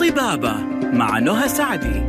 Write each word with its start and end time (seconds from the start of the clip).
طبابة 0.00 0.54
مع 0.92 1.18
نهى 1.18 1.48
سعدي. 1.48 2.06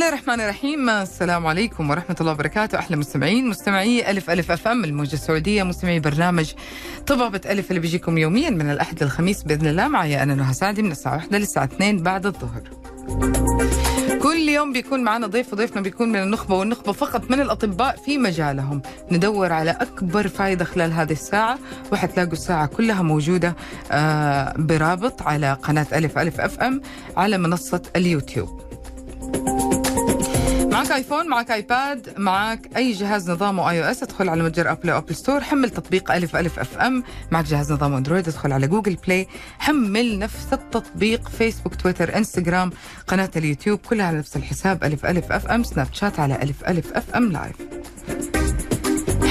الله 0.00 0.12
الرحمن 0.12 0.40
الرحيم. 0.40 0.90
السلام 0.90 1.46
عليكم 1.46 1.90
ورحمة 1.90 2.16
الله 2.20 2.32
وبركاته. 2.32 2.78
أحلى 2.78 2.96
مستمعين 2.96 3.48
مستمعي 3.48 4.10
ألف 4.10 4.30
ألف 4.30 4.50
أف 4.50 4.68
أم 4.68 4.84
الموجة 4.84 5.14
السعودية 5.14 5.62
مستمعي 5.62 6.00
برنامج 6.00 6.52
طبابة 7.06 7.40
ألف 7.46 7.70
اللي 7.70 7.80
بيجيكم 7.80 8.18
يوميا 8.18 8.50
من 8.50 8.70
الأحد 8.70 9.02
للخميس 9.02 9.42
بإذن 9.42 9.66
الله. 9.66 9.88
معي 9.88 10.22
أنا 10.22 10.34
نهى 10.34 10.54
سعدي 10.54 10.82
من 10.82 10.90
الساعة 10.90 11.16
1 11.16 11.34
للساعة 11.34 11.64
2 11.64 12.02
بعد 12.02 12.26
الظهر. 12.26 12.62
كل 14.22 14.48
يوم 14.48 14.72
بيكون 14.72 15.04
معنا 15.04 15.26
ضيف 15.26 15.52
وضيفنا 15.52 15.80
بيكون 15.80 16.08
من 16.08 16.22
النخبة 16.22 16.54
والنخبة 16.54 16.92
فقط 16.92 17.30
من 17.30 17.40
الأطباء 17.40 17.96
في 17.96 18.18
مجالهم. 18.18 18.82
ندور 19.10 19.52
على 19.52 19.70
أكبر 19.70 20.28
فائدة 20.28 20.64
خلال 20.64 20.92
هذه 20.92 21.12
الساعة. 21.12 21.58
وحتلاقوا 21.92 22.32
الساعة 22.32 22.66
كلها 22.66 23.02
موجودة 23.02 23.56
آه، 23.92 24.54
برابط 24.58 25.22
على 25.22 25.52
قناة 25.52 25.86
ألف 25.92 26.18
ألف 26.18 26.40
FM 26.40 26.80
على 27.16 27.38
منصة 27.38 27.82
اليوتيوب. 27.96 28.69
معك 30.70 30.90
ايفون 30.92 31.28
معك 31.28 31.50
ايباد 31.50 32.14
معك 32.18 32.76
أي 32.76 32.92
جهاز 32.92 33.30
نظامه 33.30 33.70
iOS 33.70 34.02
ادخل 34.02 34.28
على 34.28 34.42
متجر 34.42 34.70
Apple 34.72 34.90
أو 34.90 34.98
Apple 34.98 35.14
Store 35.14 35.40
حمل 35.40 35.70
تطبيق 35.70 36.12
ألف 36.12 36.36
ألف 36.36 36.58
اف 36.58 36.78
ام 36.78 37.02
معك 37.30 37.44
جهاز 37.44 37.72
نظام 37.72 37.94
أندرويد 37.94 38.28
ادخل 38.28 38.52
على 38.52 38.66
Google 38.68 38.94
Play 39.06 39.26
حمل 39.58 40.18
نفس 40.18 40.46
التطبيق 40.52 41.28
فيسبوك 41.28 41.74
تويتر 41.74 42.16
انستغرام 42.16 42.70
قناة 43.06 43.30
اليوتيوب 43.36 43.78
كلها 43.78 44.06
على 44.06 44.18
نفس 44.18 44.36
الحساب 44.36 44.84
ألف 44.84 45.06
ألف 45.06 45.32
FM 45.32 45.62
سناب 45.62 45.86
شات 45.92 46.20
على 46.20 46.42
ألف 46.42 46.64
ألف 46.64 46.92
FM 46.92 47.32
live 47.32 47.56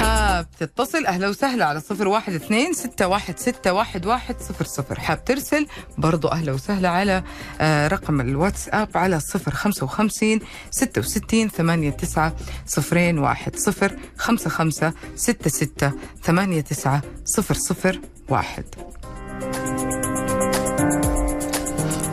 حاب 0.09 0.47
تتصل 0.59 1.05
أهلا 1.05 1.27
وسهلا 1.29 1.65
على 1.65 1.79
صفر 1.79 2.07
واحد 2.07 2.33
اثنين 2.33 2.73
ستة 2.73 3.07
واحد 3.07 3.39
ستة 3.39 3.73
واحد 3.73 4.05
واحد 4.05 4.35
صفر 4.39 4.65
صفر. 4.65 4.99
حاب 4.99 5.25
ترسل؟ 5.25 5.67
برضو 5.97 6.27
أهلا 6.27 6.51
وسهلا 6.51 6.89
على 6.89 7.23
آه، 7.61 7.87
رقم 7.87 8.21
الواتساب 8.21 8.97
على 8.97 9.19
صفر 9.19 9.51
خمسة 9.51 9.83
وخمسين 9.83 10.39
ستة 10.71 11.01
وستين 11.01 11.49
ثمانية 11.49 11.89
تسعة 11.89 12.35
صفرين 12.65 13.19
واحد 13.19 13.55
صفر 13.55 13.97
خمسة 14.17 14.49
خمسة 14.49 14.93
ستة 15.15 15.49
ستة 15.49 15.91
ثمانية 16.23 16.61
تسعة 16.61 17.01
صفر 17.25 17.53
صفر 17.53 17.99
واحد. 18.29 18.65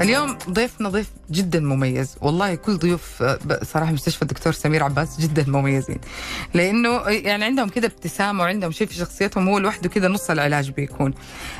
اليوم 0.02 0.38
ضيفنا 0.50 0.88
ضيف 0.88 1.10
جدا 1.30 1.60
مميز. 1.60 2.16
والله 2.20 2.54
كل 2.54 2.76
ضيوف 2.76 3.22
آه، 3.22 3.38
صراحة 3.62 3.92
مستشفى 3.92 4.22
الدكتور 4.22 4.52
سمير 4.52 4.82
عباس 4.82 5.20
جدا 5.20 5.44
مميزين. 5.48 5.98
لأنه 6.54 6.88
يعني 7.08 7.44
عندهم 7.44 7.68
كده 7.68 7.86
ابتسامة 7.88 8.42
وعندهم 8.44 8.72
شيء 8.72 8.86
في 8.86 8.94
شخصيتهم 8.94 9.48
هو 9.48 9.58
لوحده 9.58 9.88
كده 9.88 10.08
نص 10.08 10.30
العلاج 10.30 10.70
بيكون. 10.70 11.14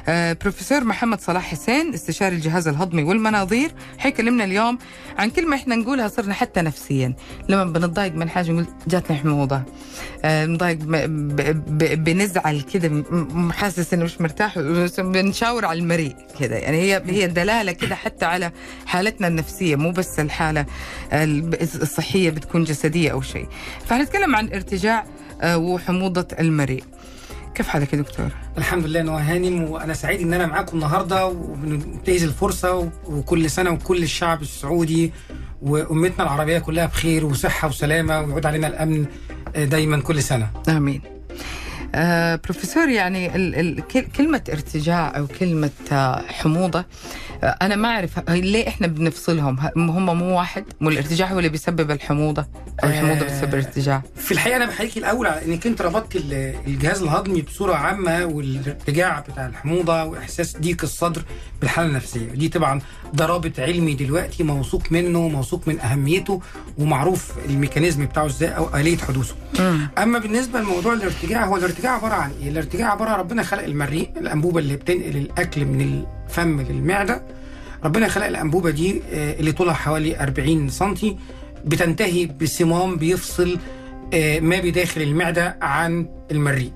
آه، 0.09 0.33
بروفيسور 0.41 0.85
محمد 0.85 1.21
صلاح 1.21 1.45
حسين 1.51 1.95
استشاري 1.95 2.37
الجهاز 2.37 2.69
الهضمي 2.69 3.03
والمناظير 3.03 3.71
حيكلمنا 3.99 4.45
اليوم 4.45 4.79
عن 5.19 5.31
كلمه 5.31 5.57
إحنا 5.57 5.77
نقولها 5.77 6.09
صرنا 6.09 6.35
حتى 6.35 6.61
نفسيا. 6.61 7.15
لما 7.49 7.65
بنتضايق 7.65 8.13
من 8.15 8.29
حاجة 8.29 8.51
نقول 8.51 8.67
جاتني 8.87 9.17
حموضة. 9.17 9.63
آه، 10.25 10.47
نضايق 10.47 10.79
بنزعل 11.95 12.61
كده 12.61 13.05
حاسس 13.53 13.95
إنه 13.95 14.05
مش 14.05 14.21
مرتاح 14.21 14.59
بنشاور 14.99 15.65
على 15.65 15.79
المريء 15.79 16.17
كده 16.41 16.57
يعني 16.57 16.77
هي 16.77 17.03
هي 17.07 17.27
دلالة 17.27 17.73
كده 17.73 17.95
حتى 17.95 18.26
على 18.27 18.51
حالتنا 18.87 19.29
النفسية 19.29 19.77
مو 19.77 19.91
بس 19.91 20.21
الحالة 20.21 20.67
ال- 21.13 21.63
الصحية 21.63 22.31
بتكون 22.31 22.65
جسدية 22.65 23.11
أو 23.13 23.21
شيء 23.23 23.47
فهنتكلم 23.87 24.37
عن 24.37 24.49
ارتجاع 24.53 25.05
آه، 25.43 25.59
وحموضة 25.59 26.27
المريء 26.41 26.85
كيف 27.55 27.69
حالك 27.69 27.93
يا 27.93 27.99
دكتور؟ 27.99 28.29
الحمد 28.59 28.87
لله 28.87 29.03
نوى 29.03 29.21
هانم 29.23 29.63
وأنا 29.63 29.95
سعيد 29.95 30.21
إن 30.21 30.35
أنا 30.35 30.47
معاكم 30.47 30.77
النهارده 30.77 31.27
وبننتهز 31.27 32.23
الفرصة 32.25 32.91
وكل 33.07 33.51
سنة 33.51 33.71
وكل 33.71 34.03
الشعب 34.03 34.43
السعودي 34.43 35.13
وأمتنا 35.63 36.25
العربية 36.25 36.59
كلها 36.59 36.87
بخير 36.87 37.25
وصحة 37.27 37.69
وسلامة 37.69 38.21
ويعود 38.21 38.47
علينا 38.47 38.67
الأمن 38.67 39.07
آه، 39.57 39.65
دايما 39.65 40.01
كل 40.01 40.23
سنة 40.23 40.51
آمين. 40.69 41.01
آه 41.95 42.41
بروفيسور 42.45 42.89
يعني 42.89 43.37
ال 43.37 43.55
ال 43.55 43.87
كل- 43.89 44.07
كلمة 44.17 44.43
ارتجاع 44.53 45.17
أو 45.17 45.27
كلمة 45.27 45.71
آه 45.93 46.23
حموضة 46.29 46.85
أنا 47.43 47.77
ما 47.77 47.89
أعرف 47.89 48.19
ه- 48.19 48.35
ليه 48.35 48.69
إحنا 48.69 48.87
بنفصلهم 48.87 49.59
هم 49.77 50.19
مو 50.19 50.37
واحد 50.39 50.65
مو 50.81 50.89
الارتجاع 50.89 51.33
هو 51.33 51.39
اللي 51.39 51.49
بيسبب 51.49 51.91
الحموضة 51.91 52.47
أو 52.85 52.89
الحموضة 52.89 53.21
آه. 53.21 53.25
بتسبب 53.25 53.55
الارتجاع 53.55 54.03
في 54.17 54.33
الحقيقة 54.33 54.57
أنا 54.57 54.67
بحييك 54.67 54.97
الأول 54.99 55.27
على 55.27 55.45
إنك 55.45 55.67
أنت 55.67 55.83
ربطت 55.83 56.17
ال- 56.17 56.55
الجهاز 56.67 57.03
الهضمي 57.03 57.43
بصورة 57.43 57.75
عامة 57.75 58.25
والارتجاع 58.25 59.21
بتاع 59.21 59.47
الحموضة 59.47 60.05
وإحساس 60.05 60.57
ضيق 60.57 60.83
الصدر 60.83 61.23
بالحالة 61.61 61.89
النفسية 61.89 62.27
دي 62.27 62.49
طبعا 62.49 62.81
ده 63.15 63.27
رابط 63.27 63.61
علمي 63.61 63.95
دلوقتي 63.95 64.43
موثوق 64.43 64.83
منه 64.93 65.29
موثوق 65.29 65.69
من 65.69 65.81
أهميته 65.81 66.41
ومعروف 66.79 67.33
الميكانيزم 67.49 68.07
بتاعه 68.07 68.27
إزاي 68.27 68.49
أو 68.57 68.77
آلية 68.77 68.97
حدوثه. 68.99 69.35
أما 69.99 70.19
بالنسبة 70.19 70.61
لموضوع 70.61 70.93
الارتجاع 70.93 71.45
هو 71.45 71.57
الارتجاع 71.57 71.93
عبارة 71.93 72.15
عن 72.15 72.31
إيه؟ 72.43 72.49
الارتجاع 72.49 72.91
عبارة 72.93 73.17
ربنا 73.17 73.43
خلق 73.43 73.63
المريء 73.63 74.11
الأنبوبة 74.17 74.59
اللي 74.61 74.77
بتنقل 74.77 75.17
الأكل 75.17 75.65
من 75.65 76.05
الفم 76.27 76.61
للمعدة 76.61 77.23
ربنا 77.85 78.09
خلق 78.09 78.27
الأنبوبة 78.27 78.71
دي 78.71 79.03
آه، 79.13 79.41
اللي 79.41 79.53
طولها 79.53 79.75
حوالي 79.75 80.21
40 80.21 80.69
سم 80.69 80.95
بتنتهي 81.65 82.27
بصمام 82.27 82.97
بيفصل 82.97 83.59
آه، 84.15 84.41
ما 84.41 84.61
بداخل 84.61 85.03
المعدة 85.03 85.57
عن 85.63 86.09
المريء. 86.31 86.73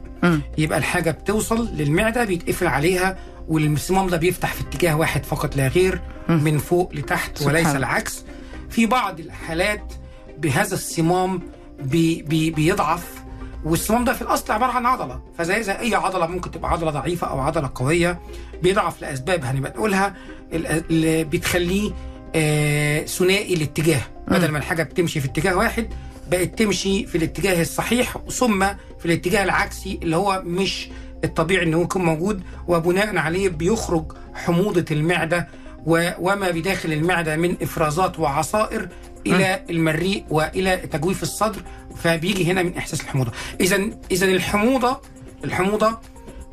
يبقى 0.59 0.79
الحاجة 0.79 1.11
بتوصل 1.11 1.69
للمعدة 1.77 2.25
بيتقفل 2.25 2.67
عليها 2.67 3.19
والصمام 3.49 4.07
ده 4.09 4.17
بيفتح 4.17 4.53
في 4.55 4.61
اتجاه 4.61 4.97
واحد 4.97 5.25
فقط 5.25 5.57
لا 5.57 5.69
غير. 5.69 6.01
من 6.29 6.59
فوق 6.59 6.95
لتحت 6.95 7.43
وليس. 7.43 7.67
العكس 7.67 8.25
في 8.71 8.87
بعض 8.87 9.21
الحالات 9.21 9.93
بهذا 10.39 10.75
الصمام 10.75 11.41
بي 11.83 12.23
بي 12.23 12.51
بيضعف 12.51 13.20
والصمام 13.65 14.05
ده 14.05 14.13
في 14.13 14.23
الأصل 14.23 14.53
عبارة 14.53 14.71
عن 14.73 14.87
عضلة. 14.87 15.21
فزي 15.39 15.63
زي 15.63 15.73
أي 15.73 15.95
عضلة 15.95 16.27
ممكن 16.27 16.51
تبقى 16.51 16.71
عضلة 16.73 16.91
ضعيفة 16.91 17.27
أو 17.27 17.41
عضلة 17.41 17.71
قوية 17.75 18.19
بيضعف 18.63 19.03
لأسباب 19.03 19.45
هنبقى 19.45 19.71
نقولها 19.73 20.15
ال- 20.53 20.67
اللي 20.91 21.25
بتخليه 21.25 21.91
آه 22.35 23.01
ثنائي 23.05 23.55
الاتجاه. 23.55 24.01
بدل 24.29 24.51
ما 24.51 24.59
الحاجة 24.59 24.83
بتمشي 24.83 25.21
في 25.21 25.27
اتجاه 25.29 25.57
واحد 25.57 25.89
بقت 26.31 26.59
تمشي 26.59 27.07
في 27.07 27.19
الاتجاه 27.19 27.63
الصحيح 27.63 28.17
ثم 28.31 28.67
في 28.99 29.07
الاتجاه 29.07 29.45
العكسي 29.45 30.01
اللي 30.03 30.17
هو 30.17 30.43
مش 30.45 30.89
الطبيعي 31.25 31.65
إنه 31.65 31.83
يكون 31.83 32.03
موجود 32.05 32.43
وبناء 32.69 33.17
عليه 33.17 33.49
بيخرج 33.49 34.13
حموضة 34.35 34.85
المعدة 34.91 35.49
وما 35.87 36.51
بداخل 36.51 36.93
المعدة 36.93 37.37
من 37.37 37.57
إفرازات 37.63 38.19
وعصائر 38.19 38.89
إلى 39.27 39.65
المريء 39.71 40.25
وإلى 40.31 40.77
تجويف 40.77 41.23
الصدر 41.23 41.63
فبيجي 41.97 42.53
هنا 42.53 42.63
من 42.63 42.77
إحساس 42.77 43.01
الحموضة. 43.01 43.33
اذا 43.61 43.91
اذا 44.11 44.27
الحموضة 44.27 45.01
الحموضة 45.45 45.99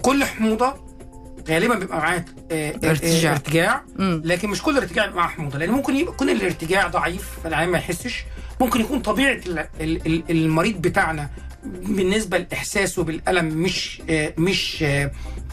كل 0.01 0.23
حموضة 0.23 0.73
غالبا 1.49 1.75
بيبقى 1.75 1.97
معاها 1.97 2.25
آه، 2.51 2.71
آه، 2.83 2.89
ارتجاع. 2.89 3.31
آه، 3.31 3.35
ارتجاع. 3.35 3.83
مم. 3.95 4.21
لكن 4.25 4.49
مش 4.49 4.61
كل 4.63 4.77
ارتجاع 4.77 5.05
بيبقى 5.05 5.17
معاه 5.19 5.29
حموضة 5.29 5.59
لأن 5.59 5.71
ممكن 5.71 5.95
يكون 5.95 6.29
الارتجاع 6.29 6.87
ضعيف 6.87 7.29
فالعيان 7.43 7.69
ما 7.69 7.77
يحسش. 7.77 8.23
ممكن 8.61 8.81
يكون 8.81 8.99
طبيعة 8.99 9.39
ال- 9.47 9.59
ال- 9.81 10.07
ال- 10.07 10.23
المريض 10.29 10.81
بتاعنا 10.81 11.29
بالنسبة 11.65 12.37
لإحساسه 12.37 13.03
بالألم 13.03 13.45
مش 13.45 14.01
مش 14.37 14.85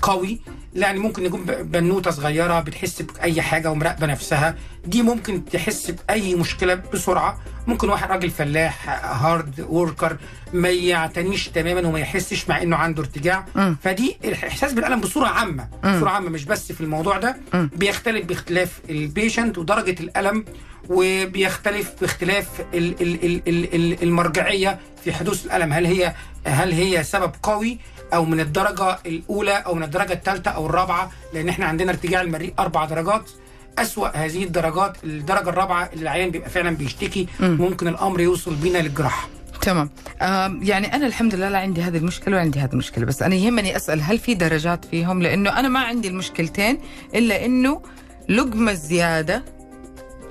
قوي. 0.03 0.41
يعني 0.75 0.99
ممكن 0.99 1.25
يكون 1.25 1.45
بنوتة 1.45 2.11
صغيرة 2.11 2.61
بتحس 2.61 3.03
بأي 3.03 3.43
حاجة 3.43 3.71
ومراقبة 3.71 4.07
نفسها 4.07 4.55
دي 4.87 5.03
ممكن 5.03 5.45
تحس 5.45 5.91
بأي 5.91 6.35
مشكلة 6.35 6.75
بسرعة 6.75 7.39
ممكن 7.67 7.89
واحد 7.89 8.11
راجل 8.11 8.31
فلاح 8.31 8.89
hard 9.25 9.67
worker 9.69 10.17
ما 10.53 10.69
يعتنيش 10.69 11.49
تماما 11.49 11.89
وما 11.89 11.99
يحسش 12.01 12.49
مع 12.49 12.63
إنه 12.63 12.77
عنده 12.77 13.03
ارتجاع 13.03 13.47
مم. 13.55 13.77
فدي 13.83 14.17
الاحساس 14.25 14.73
بالألم 14.73 15.01
بصورة 15.01 15.27
عامة 15.29 15.69
مم. 15.85 15.97
بصورة 15.97 16.11
عامة 16.11 16.31
مش 16.31 16.45
بس 16.45 16.73
في 16.73 16.81
الموضوع 16.81 17.19
ده 17.19 17.37
مم. 17.55 17.71
بيختلف 17.77 18.27
باختلاف 18.27 18.81
ال 18.91 18.99
patient 18.99 19.59
ودرجة 19.59 19.97
الألم 20.01 20.45
وبيختلف 20.91 21.93
باختلاف 22.01 22.49
ال- 22.75 23.03
ال- 23.03 23.25
ال- 23.25 23.43
ال- 23.49 23.75
ال- 23.75 24.03
المرجعية 24.03 24.79
في 25.05 25.13
حدوث 25.13 25.47
الألم. 25.47 25.73
هل 25.73 25.87
هي 25.87 26.15
هل 26.47 26.73
هي 26.73 27.05
سبب 27.05 27.33
قوي 27.43 27.79
أو 28.15 28.25
من 28.25 28.41
الدرجة 28.41 28.99
الأولى 29.07 29.53
أو 29.67 29.75
من 29.75 29.83
الدرجة 29.83 30.13
الثالثه 30.13 30.51
أو 30.51 30.67
الرابعة؟ 30.67 31.11
لأن 31.35 31.49
إحنا 31.49 31.67
عندنا 31.67 31.91
ارتجاع 31.91 32.21
المريء 32.21 32.55
أربع 32.59 32.85
درجات. 32.85 33.31
أسوأ 33.79 34.09
هذه 34.17 34.45
الدرجات 34.45 34.97
الدرجة 35.05 35.49
الرابعة 35.49 35.91
اللي 35.93 36.03
العيان 36.03 36.31
بيبقى 36.31 36.51
فعلا 36.51 36.77
بيشتكي 36.77 37.27
مم. 37.41 37.57
ممكن 37.61 37.89
الأمر 37.89 38.21
يوصل 38.21 38.55
بينا 38.55 38.79
للجراحة. 38.79 39.29
تمام. 39.63 39.91
آم، 40.23 40.61
يعني 40.63 40.95
أنا 40.95 41.07
الحمد 41.07 41.35
لله 41.35 41.49
لا 41.49 41.59
عندي 41.59 41.83
هذه 41.83 41.97
المشكلة 41.97 42.35
ولا 42.35 42.43
عندي 42.45 42.59
هذه 42.61 42.73
المشكلة 42.73 43.05
بس 43.05 43.23
أنا 43.23 43.35
يهمني 43.35 43.77
أسأل 43.77 44.03
هل 44.03 44.19
في 44.19 44.35
درجات 44.35 44.85
فيهم؟ 44.85 45.23
لأنه 45.23 45.59
أنا 45.61 45.69
ما 45.69 45.81
عندي 45.81 46.09
المشكلتين 46.09 46.79
إلا 47.15 47.45
إنه 47.45 47.83
لقمة 48.29 48.73
زيادة 48.73 49.45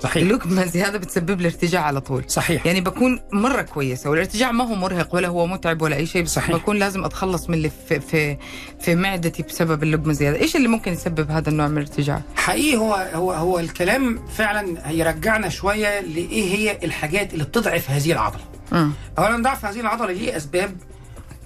صحيح. 0.00 0.22
اللقمه 0.22 0.64
زياده 0.64 0.98
بتسبب 0.98 1.40
لي 1.40 1.46
ارتجاع 1.46 1.82
على 1.82 2.00
طول. 2.00 2.24
صحيح. 2.28 2.66
يعني 2.66 2.80
بكون 2.80 3.20
مرة 3.32 3.62
كويسة 3.62 4.10
والارتجاع 4.10 4.52
ما 4.52 4.64
هو 4.64 4.74
مرهق 4.74 5.14
ولا 5.14 5.28
هو 5.28 5.46
متعب 5.46 5.82
ولا 5.82 5.96
أي 5.96 6.06
شيء 6.06 6.22
بس 6.22 6.34
صحيح. 6.34 6.56
بكون 6.56 6.76
لازم 6.78 7.04
أتخلص 7.04 7.48
من 7.48 7.54
اللي 7.54 7.70
في 7.88 8.00
في 8.00 8.36
في 8.80 8.94
معدتي 8.94 9.42
بسبب 9.42 9.82
اللقمه 9.82 10.12
زياده 10.12 10.38
إيش 10.40 10.56
اللي 10.56 10.68
ممكن 10.68 10.92
يسبب 10.92 11.30
هذا 11.30 11.48
النوع 11.48 11.68
من 11.68 11.78
الارتجاع؟ 11.78 12.22
حقيقي 12.36 12.76
هو 12.76 12.94
هو 13.14 13.32
هو 13.32 13.58
الكلام 13.58 14.26
فعلا 14.36 14.88
هيرجعنا 14.90 15.48
شوية 15.48 16.00
لإيه 16.00 16.54
هي 16.56 16.78
الحاجات 16.84 17.32
اللي 17.32 17.44
بتضعف 17.44 17.90
هذه 17.90 18.12
العضلة. 18.12 18.42
مم. 18.72 18.92
اولا 19.18 19.42
ضعف 19.42 19.64
هذه 19.64 19.80
العضلة 19.80 20.12
ليه 20.12 20.36
أسباب؟ 20.36 20.76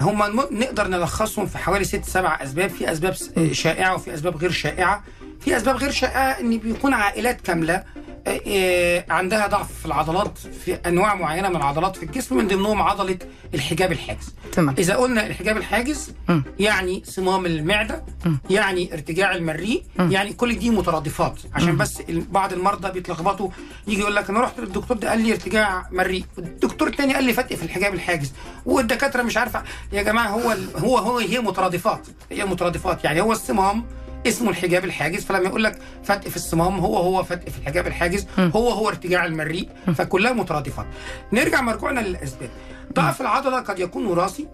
هم 0.01 0.23
نقدر 0.51 0.89
نلخصهم 0.89 1.47
في 1.47 1.59
حوالي 1.59 1.85
ست 1.85 2.05
سبع 2.05 2.39
أسباب. 2.43 2.71
في 2.71 2.93
أسباب 2.93 3.15
شائعة 3.53 3.95
وفي 3.95 4.15
أسباب 4.15 4.37
غير 4.37 4.51
شائعة. 4.51 5.05
في 5.41 5.57
أسباب 5.57 5.77
غير 5.77 5.91
شائعة 5.91 6.31
إن 6.41 6.59
بيكون 6.59 6.95
عائلات 6.95 7.41
كاملة 7.41 7.85
آه، 8.27 8.41
آه، 8.47 9.05
عندها 9.11 9.47
ضعف 9.47 9.73
في 9.81 9.87
العضلات 9.87 10.39
في 10.39 10.75
أنواع 10.75 11.15
معينة 11.15 11.49
من 11.49 11.57
العضلات 11.57 11.97
في 11.97 12.03
الجسم 12.03 12.37
من 12.37 12.49
ضمنهم 12.49 12.83
عضلة 12.83 13.19
الحجاب 13.55 13.93
الحاجز. 13.93 14.35
تمام. 14.53 14.75
إذا 14.79 14.95
قلنا 14.97 15.27
الحجاب 15.27 15.57
الحاجز 15.57 16.13
مم. 16.29 16.45
يعني 16.59 17.03
صمام 17.07 17.47
المعدة 17.47 18.05
يعني 18.51 18.93
ارتجاع 18.95 19.35
المريء 19.35 19.83
يعني 19.99 20.33
كل 20.33 20.59
دي 20.59 20.71
مترادفات. 20.71 21.35
عشان 21.55 21.77
بس 21.77 22.01
ال- 22.01 22.21
بعض 22.21 22.53
المرضى 22.53 22.91
بيتلخبطوا 22.93 23.49
يجي 23.89 24.01
يقول 24.01 24.17
لك 24.17 24.31
أنا 24.31 24.41
رحت 24.41 24.61
للدكتور 24.61 24.97
ده 24.97 25.09
قال 25.11 25.21
لي 25.21 25.33
ارتجاع 25.33 25.87
مريء. 25.93 26.25
الدكتور 26.39 26.89
الثاني 26.89 27.15
قال 27.15 27.25
لي 27.25 27.33
فتق 27.33 27.57
في 27.57 27.63
الحجاب 27.63 27.95
الحاجز. 27.95 28.33
والدكاترة 28.67 29.23
مش 29.23 29.37
عارفة 29.37 29.63
يا 29.93 30.03
جماعة 30.03 30.29
هو 30.29 30.55
هو 30.77 30.99
هو 30.99 31.19
هي 31.19 31.39
مترادفات 31.41 32.07
هي 32.33 32.45
مترادفات 32.45 33.05
يعني 33.05 33.21
هو 33.21 33.33
الصمام 33.33 33.85
اسمه 34.29 34.51
الحجاب 34.51 34.85
الحاجز 34.85 35.25
فلما 35.25 35.45
يقول 35.49 35.65
لك 35.65 35.79
فتق 36.05 36.29
في 36.29 36.37
الصمام 36.37 36.79
هو 36.79 36.97
هو 36.97 37.23
فتق 37.25 37.49
في 37.49 37.59
الحجاب 37.59 37.87
الحاجز 37.87 38.27
هو 38.39 38.69
هو 38.71 38.89
ارتجاع 38.89 39.25
المريء 39.25 39.69
فكلها 39.95 40.33
مترادفات 40.33 40.87
نرجع 41.33 41.61
مرجوعنا 41.61 42.01
للأسباب. 42.01 42.51
ضعف 42.95 43.21
العضلة 43.21 43.61
قد 43.61 43.79
يكون 43.79 44.07
وراثي 44.07 44.47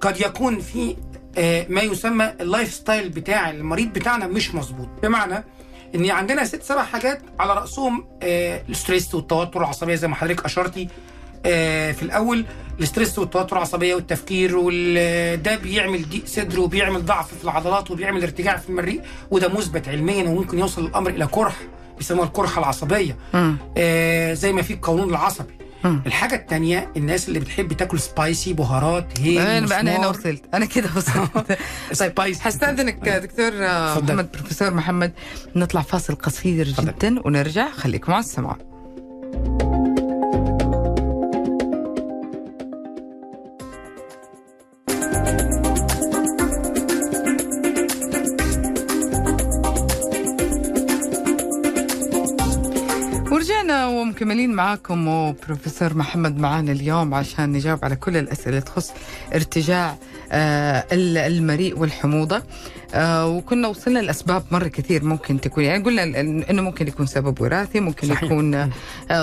قد 0.00 0.20
يكون 0.20 0.58
في 0.60 0.96
آه، 1.38 1.66
ما 1.68 1.80
يسمى 1.80 2.32
ال 2.40 2.72
lifestyle 2.74 3.08
بتاع 3.08 3.50
المريض 3.50 3.92
بتاعنا 3.92 4.26
مش 4.26 4.54
مظبوط. 4.54 4.88
بمعنى 5.02 5.44
إن 5.94 6.10
عندنا 6.10 6.44
ست 6.44 6.62
سبع 6.62 6.82
حاجات 6.82 7.22
على 7.38 7.54
رأسهم 7.54 8.04
آه، 8.22 8.62
ال 8.68 8.75
stress 8.75 9.14
والتوتر 9.14 9.60
العصبية 9.60 9.94
زي 9.94 10.08
ما 10.08 10.14
حضرتك 10.14 10.44
أشرتي 10.44 10.88
في 11.92 12.02
الأول 12.02 12.44
ال 12.80 12.85
stress 12.85 13.18
والتوتر 13.18 13.56
العصبية 13.56 13.94
والتفكير 13.94 14.52
وده 14.56 15.56
بيعمل 15.56 16.08
ضيق 16.08 16.26
صدر 16.26 16.60
وبيعمل 16.60 17.04
ضعف 17.04 17.34
في 17.34 17.44
العضلات 17.44 17.90
وبيعمل 17.90 18.22
ارتجاع 18.22 18.56
في 18.56 18.68
المريء 18.68 19.02
وده 19.30 19.48
مثبت 19.48 19.88
علميا 19.88 20.28
وممكن 20.28 20.58
يوصل 20.58 20.86
الأمر 20.86 21.10
إلى 21.10 21.24
قرح 21.24 21.56
بيسموها 21.98 22.26
القرحه 22.26 22.58
العصبية. 22.58 23.16
آه 23.76 24.34
زي 24.34 24.52
ما 24.52 24.62
في 24.62 24.72
القولون 24.72 25.10
العصبي. 25.10 25.54
الحاجة 25.84 26.34
التانية 26.34 26.92
الناس 26.96 27.28
اللي 27.28 27.40
بتحب 27.40 27.72
تاكل 27.72 28.00
spicy 28.00 28.52
بهارات 28.52 29.20
هيل 29.20 29.72
أنا 29.72 29.96
هنا. 29.96 30.08
وصلت. 30.08 30.42
أنا 30.54 30.66
كده 30.66 30.88
وصلت. 30.96 31.58
طيب. 32.16 32.36
حستاذنك 32.36 33.08
دكتور 33.08 33.50
آه،. 33.54 34.00
محمد 34.00 34.32
بروفيسور 34.32 34.74
محمد. 34.74 35.12
نطلع 35.56 35.82
فاصل 35.82 36.14
قصير. 36.14 36.66
جدا 36.68 37.26
ونرجع. 37.26 37.70
خليكم 37.70 38.12
على 38.12 38.20
السماع. 38.20 38.56
ورجعنا 53.48 53.86
ومكملين 53.86 54.50
معاكم 54.54 55.08
وبروفيسور 55.08 55.94
محمد 55.94 56.38
معانا 56.38 56.72
اليوم 56.72 57.14
عشان 57.14 57.52
نجاوب 57.52 57.84
على 57.84 57.96
كل 57.96 58.16
الأسئلة 58.16 58.60
تخص 58.60 58.92
ارتجاع 59.34 59.96
آه، 60.32 60.84
ال- 60.92 61.18
المريء 61.18 61.78
والحموضة. 61.78 62.42
آه، 62.94 63.26
وكنا 63.28 63.68
وصلنا 63.68 63.98
لأسباب 63.98 64.44
مرة 64.50 64.68
كثير 64.68 65.04
ممكن 65.04 65.40
تكون. 65.40 65.64
يعني 65.64 65.84
قلنا 65.84 66.02
إنه 66.50 66.62
ممكن 66.62 66.88
يكون 66.88 67.06
سبب 67.06 67.40
وراثي 67.40 67.80
ممكن 67.80 68.08
صحيح. 68.08 68.22
يكون 68.22 68.54
آه، 68.54 68.70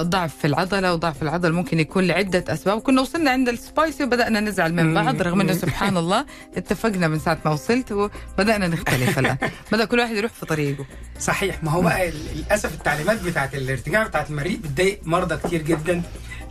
ضعف 0.01 0.35
في 0.37 0.47
العضلة 0.47 0.93
وضعف 0.93 1.23
العضل 1.23 1.51
ممكن 1.53 1.79
يكون 1.79 2.07
لعدة 2.07 2.43
أسباب. 2.53 2.81
كنا 2.81 3.01
وصلنا 3.01 3.31
عند 3.31 3.49
السبايسي 3.49 4.03
وبدأنا 4.03 4.39
نزعل 4.39 4.73
من 4.73 4.93
بعض 4.93 5.21
رغم 5.21 5.41
إنه 5.41 5.53
سبحان 5.53 5.97
الله 5.97 6.25
اتفقنا 6.57 7.07
من 7.07 7.19
ساعة 7.19 7.37
ما 7.45 7.51
وصلت 7.51 7.91
وبدأنا 7.91 8.67
نختلف 8.67 9.19
الآن. 9.19 9.37
بدأ 9.71 9.85
كل 9.85 9.99
واحد 9.99 10.15
يروح 10.15 10.31
في 10.33 10.45
طريقه. 10.45 10.85
صحيح. 11.19 11.63
ما 11.63 11.71
هو 11.71 11.81
بقى 11.81 12.11
للأسف 12.35 12.73
التعليمات 12.73 13.23
بتاعت 13.23 13.55
الارتجاع 13.55 14.03
بتاعت 14.07 14.29
المريء 14.29 14.57
بتضايق 14.57 14.99
مرضى 15.03 15.37
كتير 15.47 15.61
جدا 15.61 16.01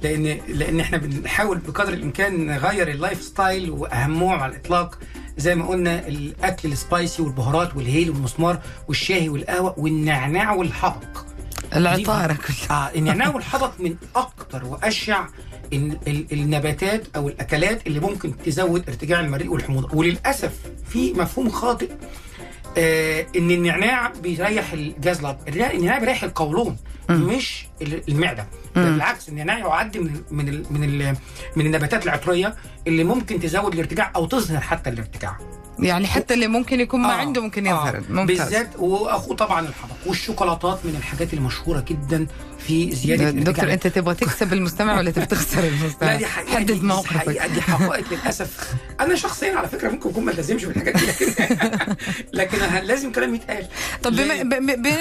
لأن 0.02 0.38
لأن 0.48 0.80
إحنا 0.80 0.98
بنحاول 0.98 1.58
بقدر 1.58 1.92
الإمكان 1.92 2.46
نغير 2.46 2.88
ال 2.90 3.22
lifestyle 3.22 3.70
واهمهم 3.70 4.40
على 4.40 4.52
الإطلاق. 4.52 4.98
زي 5.36 5.54
ما 5.54 5.66
قلنا 5.66 6.08
الأكل 6.08 6.72
ال 6.72 6.81
spicy 6.81 7.22
والبهارات 7.22 7.76
والهيل 7.76 8.10
والمسمار 8.10 8.58
والشاي 8.88 9.28
والقهوة 9.28 9.74
والنعناع 9.78 10.52
والحبق. 10.52 11.18
العطارة 11.76 12.32
دي- 12.32 12.38
كلها. 12.38 12.88
آه 12.88 12.98
النعناع 12.98 13.28
والحبق 13.34 13.72
من 13.80 13.96
أكتر 14.16 14.64
وأشهر 14.64 15.26
ال- 15.72 15.98
ال- 16.08 16.32
النباتات 16.32 17.02
أو 17.16 17.28
الأكلات 17.28 17.86
اللي 17.86 18.00
ممكن 18.00 18.34
تزود 18.46 18.88
ارتجاع 18.88 19.20
المريء 19.20 19.48
والحموضة. 19.52 19.88
وللأسف 19.96 20.52
في 20.88 21.12
مفهوم 21.12 21.50
خاطئ. 21.50 21.90
آه 22.78 23.26
إن 23.36 23.50
النعناع 23.50 24.12
بيريح 24.22 24.72
الجهاز 24.72 25.18
الهضمي. 25.18 25.50
النعناع- 25.72 25.98
بيريح 25.98 26.22
القولون 26.24 26.76
مش 27.10 27.66
ال- 27.82 28.02
المعدة. 28.08 28.46
بالعكس 28.74 29.28
النعناع 29.28 29.58
يعد 29.58 29.96
من 29.98 30.06
ال 30.08 30.24
من 30.30 30.48
ال 30.48 30.64
من 30.70 30.84
ال 30.84 31.16
من 31.56 31.66
النباتات 31.66 32.04
العطرية 32.04 32.54
اللي 32.86 33.04
ممكن 33.04 33.40
تزود 33.40 33.72
الارتجاع 33.74 34.12
أو 34.16 34.26
تظهر 34.26 34.60
حتى 34.60 34.90
الارتجاع. 34.90 35.38
يعني 35.78 36.06
حتى 36.06 36.34
اللي 36.34 36.46
ممكن 36.46 36.80
يكون 36.80 37.00
ما 37.00 37.08
آه، 37.12 37.16
عنده 37.16 37.42
ممكن 37.42 37.66
آه، 37.66 37.70
يظهر. 37.70 38.02
ممتاز. 38.10 38.38
بالذات 38.40 38.70
وأخوه 38.78 39.36
طبعا 39.36 39.60
الحبق 39.60 39.93
والشوكولاتات 40.06 40.78
من 40.84 40.96
الحاجات 40.98 41.34
المشهورة 41.34 41.84
جدا 41.88 42.26
في 42.66 42.94
زيادة 42.94 43.30
دكتور. 43.30 43.72
أنت 43.72 43.86
تبغى 43.86 44.14
تكسب 44.14 44.52
المستمع 44.52 44.98
ولا 44.98 45.10
تبغى 45.10 45.26
تخسر 45.26 45.64
المستمع؟ 45.64 46.12
لا 46.12 46.16
دي 46.18 46.26
حقيقة 46.26 46.54
حدد 46.54 46.82
موقفك 46.82 47.16
حقيقة 47.16 47.46
دي 47.46 47.60
حقائق 47.60 48.04
للأسف 48.12 48.74
أنا 49.00 49.14
شخصيا 49.14 49.56
على 49.56 49.68
فكرة 49.68 49.88
ممكن 49.90 50.10
أكون 50.10 50.24
ما 50.24 50.30
التزمش 50.30 50.64
بالحاجات 50.64 50.96
دي 50.96 51.06
لكن 52.32 52.58
لكن 52.58 52.58
لازم 52.86 53.12
كلام 53.12 53.34
يتقال 53.34 53.66
طب 54.02 54.12
بما, 54.16 54.42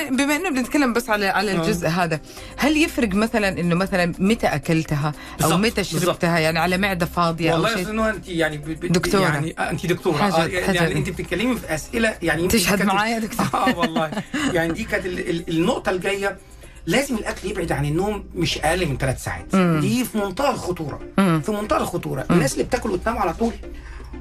بما 0.09 0.35
انه 0.35 0.49
بنتكلم 0.49 0.93
بس 0.93 1.09
على 1.09 1.25
على 1.27 1.51
الجزء 1.51 1.87
هذا 1.87 2.19
هل 2.57 2.77
يفرق 2.77 3.09
مثلا 3.13 3.49
إنه 3.49 3.75
مثلا 3.75 4.13
متى 4.19 4.47
أكلتها 4.47 5.11
أو 5.43 5.57
متى. 5.57 5.83
شربتها 5.83 6.39
يعني 6.39 6.59
على 6.59 6.77
معدة 6.77 7.05
فاضية 7.05 7.49
أو 7.49 7.53
والله 7.55 7.71
يا 7.71 7.75
شيء 7.83 7.91
نهى 7.91 8.09
أنت 8.09 8.27
يعني. 8.27 8.57
دكتورة. 8.73 9.21
يعني 9.21 9.55
آه 9.59 9.69
أنت 9.69 9.85
دكتورة 9.85 10.17
حاجة- 10.17 10.33
آه 10.33 10.45
يعني, 10.47 10.65
حاجة. 10.65 10.75
يعني 10.75 10.95
أنت 10.95 11.09
بتتكلمي 11.09 11.55
في 11.55 11.75
أسئلة 11.75 12.15
يعني 12.21 12.47
تشهد 12.47 12.81
معايا 12.83 13.13
يا 13.15 13.19
دكتور. 13.19 13.45
آه 13.53 13.77
والله 13.77 14.11
يعني 14.53 14.73
دي 14.73 14.83
كانت 14.93 15.05
ال... 15.05 15.29
ال... 15.29 15.49
النقطة 15.49 15.89
الجاية 15.89 16.37
لازم 16.85 17.15
الأكل 17.15 17.49
يبعد 17.49 17.71
عن 17.71 17.85
النوم 17.85 18.23
مش 18.35 18.57
أقل 18.57 18.85
من 18.85 18.97
ثلاث 18.97 19.23
ساعات. 19.23 19.55
دي 19.55 20.05
في 20.05 20.17
منتهى 20.17 20.49
الخطورة. 20.49 20.99
في 21.15 21.51
منتهى 21.51 21.77
الخطورة. 21.77 22.25
الناس 22.31 22.53
اللي 22.53 22.63
بتاكل 22.63 22.89
وتنام 22.91 23.17
على 23.17 23.33
طول 23.33 23.53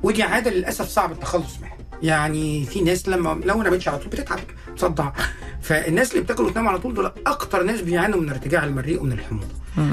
ودي 0.03 0.23
عادة 0.23 0.51
للأسف 0.51 0.89
صعب 0.89 1.13
التخلص 1.13 1.59
منها. 1.59 1.77
يعني 2.03 2.65
في 2.65 2.81
ناس 2.81 3.09
لما 3.09 3.41
لو 3.45 3.59
ما 3.59 3.65
نامتش 3.65 3.89
على 3.89 3.99
طول 3.99 4.09
بتتعب 4.09 4.39
بتصدع. 4.73 5.11
فالناس 5.67 6.13
اللي 6.13 6.23
بتاكل 6.23 6.43
وتنام 6.43 6.69
على 6.69 6.79
طول 6.79 6.95
دول 6.95 7.13
أكتر 7.27 7.63
ناس 7.63 7.81
بيعانوا 7.81 8.21
من 8.21 8.31
ارتجاع 8.31 8.65
المريء 8.65 9.01
ومن 9.01 9.13
الحموضة. 9.13 9.47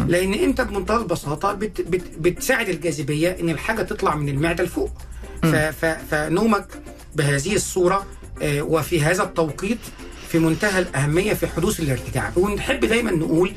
لأن 0.07 0.33
أنت 0.33 0.62
بمنتهى 0.62 0.98
البساطة 0.98 1.53
بت 1.53 1.81
بت 1.81 2.03
بتساعد 2.19 2.69
الجاذبية 2.69 3.38
إن 3.39 3.50
الحاجة 3.50 3.81
تطلع 3.81 4.15
من 4.15 4.29
المعدة 4.29 4.63
لفوق. 4.63 4.91
فنومك 6.12 6.67
بهذه 7.15 7.55
الصورة 7.55 8.05
آه، 8.41 8.62
وفي 8.62 9.01
هذا 9.01 9.24
التوقيت 9.24 9.79
في 10.29 10.39
منتهى 10.39 10.79
الأهمية 10.79 11.33
في 11.33 11.48
حدوث 11.48 11.79
الارتجاع. 11.79 12.31
ونحب 12.36 12.79
دايما 12.79 13.12
نقول 13.12 13.51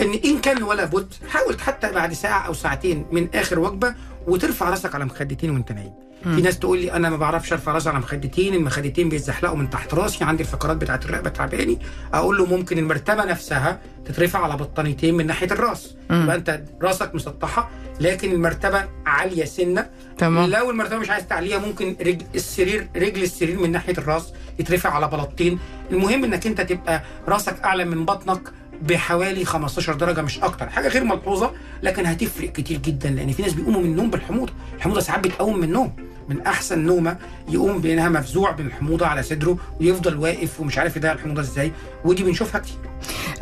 إن 0.00 0.20
إن 0.24 0.38
كان 0.38 0.62
ولا 0.62 0.84
بد 0.84 1.14
حاول 1.28 1.60
حتى 1.60 1.92
بعد 1.92 2.12
ساعة 2.12 2.46
أو 2.46 2.52
ساعتين 2.52 3.06
من 3.12 3.28
آخر 3.34 3.58
وجبة 3.58 3.94
وترفع 4.26 4.70
راسك 4.70 4.94
على 4.94 5.04
مخدتين 5.04 5.50
وأنت 5.50 5.72
نايم. 5.72 5.92
في 6.22 6.42
ناس 6.42 6.58
تقول 6.58 6.78
لي 6.78 6.92
أنا 6.92 7.10
ما 7.10 7.16
بعرفش 7.16 7.52
أرفع 7.52 7.72
راسي 7.72 7.88
على 7.88 7.98
مخدتين 7.98 8.54
المخدتين 8.54 9.08
بيتزحلقوا 9.08 9.56
من 9.56 9.70
تحت 9.70 9.94
راسي 9.94 10.24
عندي 10.24 10.42
الفقرات 10.42 10.76
بتاعت 10.76 11.04
الرقبة 11.04 11.30
تعباني. 11.30 11.78
أقول 12.14 12.38
له 12.38 12.46
ممكن 12.46 12.78
المرتبة 12.78 13.24
نفسها 13.24 13.80
تترفع 14.04 14.38
على 14.38 14.56
بطانيتين 14.56 15.14
من 15.14 15.26
ناحية 15.26 15.46
الراس. 15.46 15.94
يبقى 16.10 16.36
أنت 16.36 16.62
راسك 16.82 17.14
مسطحة 17.14 17.70
لكن 18.00 18.32
المرتبة 18.32 18.84
عالية 19.06 19.44
سنة. 19.44 19.90
تمام. 20.18 20.50
لو 20.50 20.70
المرتبة 20.70 20.98
مش 20.98 21.10
عايز 21.10 21.26
تعليها 21.26 21.58
ممكن 21.58 21.96
رجل 22.00 22.24
السرير 22.34 22.88
رجل 22.96 23.22
السرير 23.22 23.58
من 23.58 23.72
ناحية 23.72 23.94
الراس 23.98 24.32
يترفع 24.58 24.90
على 24.90 25.08
بلاطتين. 25.08 25.58
المهم 25.90 26.24
إنك 26.24 26.46
أنت 26.46 26.60
تبقى 26.60 27.02
راسك 27.28 27.60
أعلى 27.64 27.84
من 27.84 28.04
بطنك 28.04 28.40
بحوالي 28.82 29.44
15 29.44 29.94
درجة 29.94 30.22
مش 30.22 30.38
أكتر. 30.38 30.68
حاجة 30.68 30.88
غير 30.88 31.04
ملحوظة 31.04 31.52
لكن 31.82 32.06
هتفرق 32.06 32.52
كتير 32.52 32.78
جدا 32.78 33.10
لأن 33.10 33.32
في 33.32 33.42
ناس 33.42 33.52
بيقوموا 33.52 33.80
من 33.80 33.86
النوم 33.86 34.10
بالحموضة. 34.10 34.52
الحموضة 34.76 35.00
ساعات 35.00 35.20
بتقوم 35.24 35.56
من 35.58 35.64
النوم. 35.64 35.92
من 36.28 36.40
أحسن 36.46 36.78
نومة 36.78 37.16
يقوم 37.48 37.78
بانها 37.80 38.08
مفزوع 38.08 38.50
بالحموضة 38.50 39.06
على 39.06 39.22
صدره 39.22 39.58
ويفضل 39.80 40.16
واقف 40.16 40.60
ومش 40.60 40.78
عارف 40.78 40.96
يضيع 40.96 41.12
الحموضة 41.12 41.40
إزاي. 41.40 41.72
ودي 42.04 42.22
بنشوفها 42.22 42.60
كتير. 42.60 42.76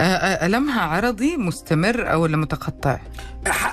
آه، 0.01 0.03
آه، 0.03 0.47
ألمها 0.47 0.81
عرضي 0.83 1.37
مستمر 1.37 2.13
أو 2.13 2.23
ولا 2.23 2.37
متقطع؟ 2.37 2.99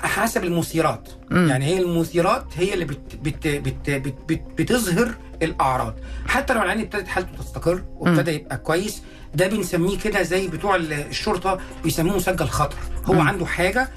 حسب 0.02 0.44
المثيرات. 0.44 1.08
يعني 1.30 1.64
هي 1.64 1.78
المثيرات 1.78 2.44
هي 2.56 2.74
اللي 2.74 2.84
بت 2.84 3.16
بت 3.22 3.46
بت 3.46 3.90
بت 3.90 4.14
بت 4.28 4.42
بتظهر 4.58 5.14
الأعراض. 5.42 5.94
حتى 6.26 6.54
لو 6.54 6.62
العين 6.62 6.80
ابتدت 6.80 7.08
حالته 7.08 7.42
تستقر 7.42 7.82
وابتدى 7.96 8.30
يبقى 8.30 8.56
كويس 8.58 9.02
ده 9.34 9.46
بنسميه 9.46 9.98
كده 9.98 10.22
زي 10.22 10.48
بتوع 10.48 10.76
ال- 10.76 10.92
الشرطة 10.92 11.58
بيسموه 11.84 12.16
مسجل 12.16 12.48
خطر. 12.48 12.76
هو 13.06 13.14
مم. 13.14 13.20
عنده 13.28 13.46
حاجة 13.46 13.88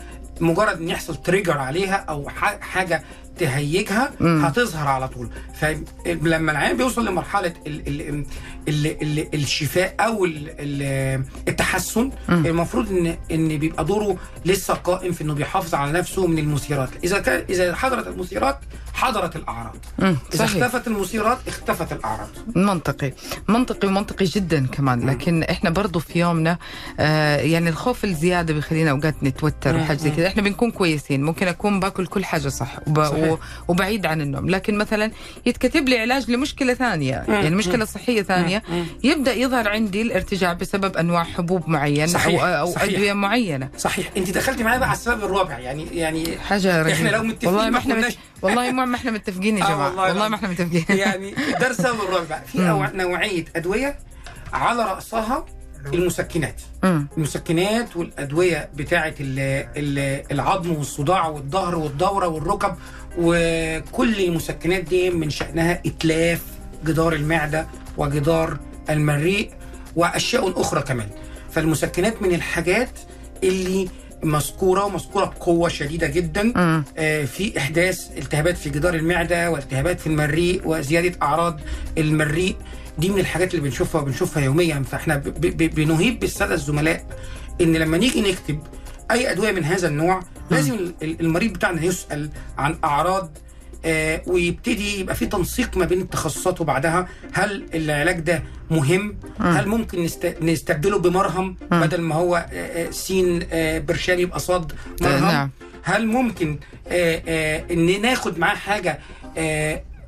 مجرد 0.42 0.82
إن 0.82 0.90
يحصل 0.90 1.16
تريجر 1.16 1.58
عليها 1.58 1.96
أو 1.96 2.30
حاجة 2.62 3.04
تهيجها 3.40 4.12
مم. 4.20 4.46
هتظهر 4.46 4.88
على 4.88 5.08
طول. 5.08 5.30
فلما 5.60 6.52
العيان 6.52 6.78
بيوصل 6.78 7.08
لمرحلة 7.08 7.54
ال 7.68 7.88
ال 7.88 8.26
ال 8.68 8.88
ال 9.02 9.34
الشفاء 9.34 9.96
أو 10.00 10.26
ال 10.26 10.50
ال 10.60 11.24
التحسن 11.48 12.12
مم. 12.30 12.46
المفروض 12.46 12.90
ان 12.92 13.18
إن 13.32 13.58
بيبقى 13.58 13.86
دوره 13.86 14.18
لسه 14.46 14.74
قائم 14.74 15.12
في 15.12 15.22
إنه 15.24 15.34
بيحافظ 15.34 15.76
على 15.76 15.92
نفسه 15.92 16.28
من 16.28 16.40
المثيرات. 16.40 16.90
إذا 17.04 17.20
كان 17.20 17.44
إذا 17.50 17.76
حضرت 17.76 18.08
المثيرات 18.08 18.60
حضرت 18.94 19.36
الأعراض. 19.36 19.76
إذا 20.34 20.46
اختفت 20.46 20.88
المثيرات 20.88 21.38
اختفت 21.48 21.92
الأعراض. 21.92 22.28
منطقي. 22.56 23.14
منطقي 23.48 23.88
ومنطقي 23.88 24.26
جدا 24.26 24.68
كمان. 24.68 25.10
لكن 25.10 25.44
إحنا 25.44 25.70
برضو 25.70 26.00
في 26.00 26.20
يومنا 26.20 26.58
آه 27.00 27.38
يعني 27.38 27.70
الخوف 27.70 28.06
الزيادة 28.06 28.54
بيخلينا 28.54 28.92
أوقات 28.92 29.24
نتوتر. 29.24 29.76
وحاجة 29.76 29.98
زي 29.98 30.10
كذا 30.12 30.28
إحنا 30.28 30.42
بنكون 30.42 30.72
كويسين. 30.72 31.24
ممكن 31.24 31.48
أكون 31.48 31.80
باكل 31.80 32.08
كل 32.08 32.26
حاجة 32.26 32.48
صح 32.48 32.80
وب... 32.88 32.98
و... 33.32 33.38
وبعيد 33.68 34.06
عن 34.06 34.22
النوم 34.22 34.50
لكن 34.50 34.78
مثلا 34.78 35.12
يتكتب 35.46 35.90
لي 35.90 36.00
علاج 36.00 36.32
لمشكلة 36.32 36.74
ثانية. 36.74 37.24
يعني 37.28 37.56
مشكلة 37.56 37.86
صحية 37.86 38.22
ثانية. 38.22 38.64
يبدأ 39.04 39.34
يظهر 39.34 39.70
عندي 39.70 40.02
الارتجاع 40.02 40.54
بسبب 40.54 40.98
أنواع 40.98 41.24
حبوب 41.24 41.70
معين 41.70 42.08
صحيح. 42.08 42.44
أو 42.44 42.72
صحيح. 42.72 42.94
أدوية 42.94 43.14
معينة 43.14 43.70
صحيح 43.78 44.12
أنت 44.18 44.30
دخلتي 44.32 44.64
معايا 44.64 44.80
بقى 44.80 44.90
على 44.90 44.98
السبب 44.98 45.24
الرابع 45.24 45.60
يعني 45.60 45.88
يعني 45.92 46.38
حاجة 46.38 46.82
رهيبة. 46.82 46.94
إحنا 46.98 47.10
لو 47.10 47.24
متفقين 47.24 47.50
والله 47.54 47.70
ما 47.70 47.78
إحنا 47.78 47.96
مت... 47.96 48.18
والله 48.42 48.72
ما 48.72 48.96
إحنا 48.96 49.12
متفقين 49.12 49.58
يا 49.58 49.64
آه 49.66 49.68
جماعة 49.68 49.88
والله 49.88 50.04
والله, 50.08 50.24
لا. 50.24 50.30
ما 50.30 50.36
إحنا 50.36 50.48
متفقين 50.50 50.86
يعني 50.98 51.36
ده 51.60 51.70
السبب 51.70 52.00
الرابع 52.02 52.40
في. 52.40 52.58
أو- 52.58 52.96
نوعية 52.96 53.46
أدوية 53.56 54.00
على 54.54 54.84
رأسها 54.84 55.46
المسكنات 55.94 56.62
مم. 56.84 57.08
المسكنات 57.18 57.98
والأدوية 57.98 58.70
بتاعه 58.76 59.14
ال- 59.20 59.68
ال- 59.78 60.24
العظم 60.32 60.72
والصداع 60.76 61.28
والظهر 61.28 61.76
والدورة 61.76 62.28
والركب 62.28 62.76
وكل 63.18 64.20
المسكنات 64.24 64.84
دي 64.84 65.10
من 65.10 65.30
شانها 65.30 65.82
إتلاف 65.86 66.42
جدار 66.86 67.14
المعدة 67.14 67.68
وجدار 67.98 68.58
المريء 68.90 69.50
وأشياء 69.96 70.62
أخرى 70.62 70.82
كمان. 70.82 71.08
فالمسكنات 71.52 72.22
من 72.22 72.34
الحاجات 72.36 72.90
اللي 73.44 73.90
مذكورة 74.24 74.84
ومذكورة 74.86 75.26
بقوة 75.26 75.70
شديدة 75.70 76.08
جدا. 76.08 76.54
آه، 76.98 77.26
في 77.26 77.58
إحداث 77.58 78.08
التهابات 78.18 78.58
في 78.58 78.70
جدار 78.70 78.94
المعدة 78.94 79.52
والتهابات 79.52 80.00
في 80.00 80.08
المريء 80.08 80.62
وزيادة 80.66 81.18
أعراض 81.22 81.60
المريء. 81.98 82.56
دي 82.98 83.10
من 83.10 83.20
الحاجات 83.20 83.54
اللي 83.54 83.70
بنشوفها 83.70 84.02
وبنشوفها 84.02 84.44
يوميا. 84.44 84.84
فإحنا 84.92 85.16
بنهيب 85.48 86.20
بالسادة 86.20 86.54
الزملاء 86.54 87.06
إن 87.62 87.74
لما 87.76 87.98
نيجي 87.98 88.22
نكتب 88.22 88.60
أي 89.12 89.32
أدوية 89.32 89.52
من 89.52 89.64
هذا 89.64 89.88
النوع 89.88 90.20
لازم 90.52 90.74
ال- 90.74 90.94
ال- 91.04 91.20
المريض 91.22 91.54
بتاعنا 91.54 91.84
يسأل 91.84 92.30
عن 92.58 92.78
أعراض 92.84 93.38
آه، 93.86 94.22
ويبتدي 94.28 95.00
يبقى 95.00 95.16
في 95.16 95.26
تنسيق 95.26 95.78
ما 95.78 95.86
بين 95.86 96.02
التخصصات 96.02 96.62
وبعدها. 96.62 97.08
هل 97.34 97.66
العلاج 97.74 98.20
ده 98.20 98.44
مهم؟ 98.72 99.18
هل 99.40 99.68
ممكن 99.68 100.04
نست- 100.08 100.42
نستبدله 100.42 101.00
بمرهم 101.00 101.56
بدل 101.72 102.02
ما 102.02 102.16
هو 102.16 102.36
آه، 102.36 102.42
آه، 102.88 102.90
سين 102.92 103.44
آه، 103.52 103.80
برشام 103.80 104.20
يبقى 104.20 104.40
صاد 104.40 104.72
مرهم؟ 105.02 105.22
نعم. 105.26 105.50
هل 105.84 106.08
ممكن 106.08 106.60
إن 107.72 108.02
ناخد 108.02 108.40
معاه 108.40 108.56
حاجة 108.56 109.00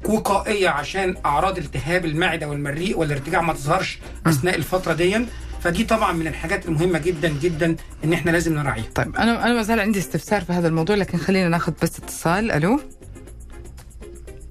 وقائية 0.06 0.70
عشان 0.70 1.16
أعراض 1.26 1.58
التهاب 1.58 2.06
المعدة 2.06 2.48
والمريء 2.50 2.98
والارتجاع 3.00 3.42
ما 3.42 3.54
تظهرش 3.54 4.00
أثناء 4.28 4.56
الفترة 4.56 4.94
دي 4.94 5.26
فدي 5.60 5.84
طبعا 5.84 6.12
من 6.12 6.28
الحاجات 6.28 6.66
المهمة 6.66 7.00
جدا 7.00 7.30
جدا 7.30 7.76
إن 8.04 8.14
إحنا 8.14 8.32
لازم 8.32 8.56
نراعيها. 8.56 8.86
طيب 8.96 9.16
أنا 9.16 9.46
أنا 9.46 9.54
ما 9.54 9.62
زال 9.62 9.80
عندي 9.80 10.00
استفسار 10.00 10.42
في 10.42 10.54
هذا 10.54 10.68
الموضوع 10.68 10.96
لكن 10.96 11.18
خلينا 11.18 11.50
ناخذ 11.50 11.74
بس 11.84 12.00
اتصال. 12.00 12.52
ألو؟ 12.52 12.80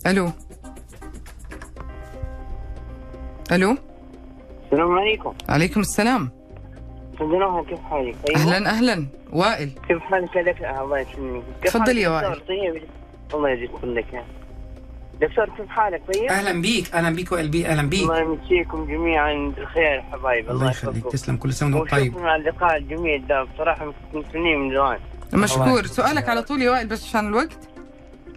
ألو؟ 0.07 0.33
ألو؟ 3.53 3.77
السلام 4.65 4.99
عليكم. 4.99 5.35
عليكم 5.49 5.81
السلام. 5.81 6.31
كيف 7.69 7.81
حالك؟ 7.81 8.15
أيوة. 8.29 8.41
أهلا 8.41 8.71
أهلا. 8.71 9.07
وائل. 9.33 9.71
كيف 9.88 9.99
حالك؟ 9.99 10.37
يا 10.37 10.43
دكتور 10.43 10.85
الله 10.85 10.99
يسلمك. 10.99 11.43
تفضل 11.65 11.99
يا؟ 11.99 12.09
وائل. 12.09 12.41
طيب 12.49 12.83
الله 13.35 13.50
يجزيك 13.50 13.71
كلك 13.71 14.25
دكتور 15.21 15.49
كيف 15.57 15.69
حالك؟ 15.69 16.03
طيب؟ 16.15 16.31
أهلا 16.31 16.61
بيك 16.61 16.95
أهلا 16.95 17.17
بيك 17.17 17.33
وقلبي 17.33 17.67
أهلا 17.67 17.83
بيك. 17.83 18.03
الله 18.03 18.21
يمسيكم 18.21 18.87
جميعا 18.87 19.53
بالخير 19.57 20.03
حبايب. 20.13 20.51
الله 20.51 20.71
يخليك. 20.71 21.07
تسلم 21.13 21.37
كل 21.37 21.53
سنة 21.53 21.79
وأنت 21.79 21.91
طيب. 21.91 22.15
وشكرا 22.15 22.31
على 22.31 22.43
اللقاء 22.43 22.77
الجميل 22.77 23.27
ده 23.27 23.43
بصراحة 23.43 23.93
مستنيين 24.15 24.59
من 24.59 24.75
زمان. 24.75 24.99
مشكور. 25.33 25.87
سؤالك 25.87 26.29
على 26.29 26.43
طول 26.43 26.63
يا 26.63 26.71
وائل 26.71 26.87
بس 26.87 27.05
عشان 27.05 27.29
الوقت. 27.29 27.59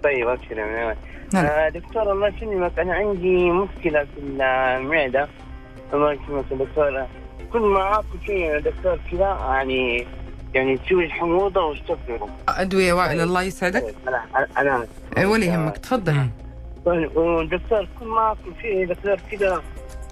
طيب 0.04 0.28
ابشر 0.28 0.58
يا 0.58 0.66
منال 0.66 0.96
هلا. 1.36 1.66
آه 1.68 1.70
دكتور 1.70 2.12
الله 2.12 2.28
يسلمك. 2.28 2.80
أنا 2.80 2.94
عندي 2.94 3.52
مشكلة 3.52 4.04
في 4.04 4.20
المعدة. 4.20 5.28
الله 5.94 6.14
يسلمك 6.14 6.46
يا 6.52 6.58
دكتور. 6.58 7.06
كل 7.54 7.62
ما 7.62 8.00
اكل 8.00 8.26
شيء 8.26 8.38
يا 8.38 8.60
دكتور 8.60 9.00
كذا 9.12 9.38
يعني 9.50 10.08
يعني 10.54 10.78
تسوي 10.78 11.06
الحموضة 11.06 11.66
واستغفروا 11.66 12.28
أدوية 12.50 12.86
يا 12.86 12.94
وائل 12.94 13.22
الله 13.22 13.42
يسعدك. 13.42 13.84
طيب، 13.84 13.96
أنا 14.08 14.48
أنا 14.58 14.88
إيه، 15.18 15.26
ولا 15.26 15.46
يهمك 15.46 15.78
تفضل. 15.78 16.28
طيب 16.86 17.12
كل 18.00 18.06
ما 18.08 18.36
شيء 18.62 18.88
دكتور 18.94 19.16
كذا 19.32 19.62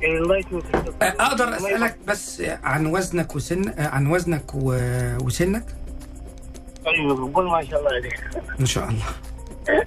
يعني 0.01 0.17
الله 0.17 0.37
يسلمك 0.37 0.65
آه، 1.01 1.05
أقدر 1.19 1.55
أسألك 1.57 1.97
بس 2.07 2.41
عن 2.63 2.85
وزنك 2.85 3.35
وسن 3.35 3.73
عن 3.79 4.07
وزنك 4.07 4.55
و- 4.55 5.17
وسنك؟ 5.23 5.65
طيب 6.85 7.33
قول 7.35 7.49
ما 7.51 7.63
شاء 7.65 7.79
الله 7.79 7.91
عليك. 7.91 8.19
إن 8.59 8.65
شاء 8.65 8.89
الله. 8.89 9.05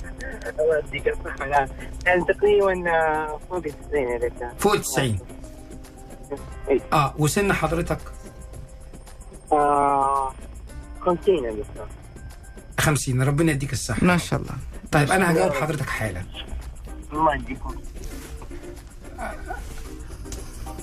الله 0.60 0.78
يديك 0.88 1.08
الصحة. 1.08 1.44
الآن. 1.44 1.68
يعني 2.06 2.24
تقريبا 2.24 2.90
آه، 2.90 3.40
فوق 3.50 3.62
التسعين 3.66 4.08
يا 4.08 4.18
دكتور 4.18 4.48
فوق 4.58 4.72
ال 4.72 4.80
90 4.82 5.18
إيه. 6.68 6.80
آه 6.92 7.14
وسن 7.18 7.52
حضرتك؟ 7.52 7.98
آه، 9.52 10.32
50 11.00 11.34
يا 11.44 11.50
دكتور 11.50 11.86
50 12.80 13.22
ربنا 13.22 13.52
يديك 13.52 13.72
الصحة. 13.72 14.04
ما 14.06 14.16
شاء 14.16 14.40
الله. 14.40 14.54
طيب 14.92 15.10
أنا 15.10 15.32
هجاوب 15.32 15.52
حضرتك 15.52 15.86
حالا. 15.88 16.22
الله 17.12 17.34
يديكم 17.34 17.74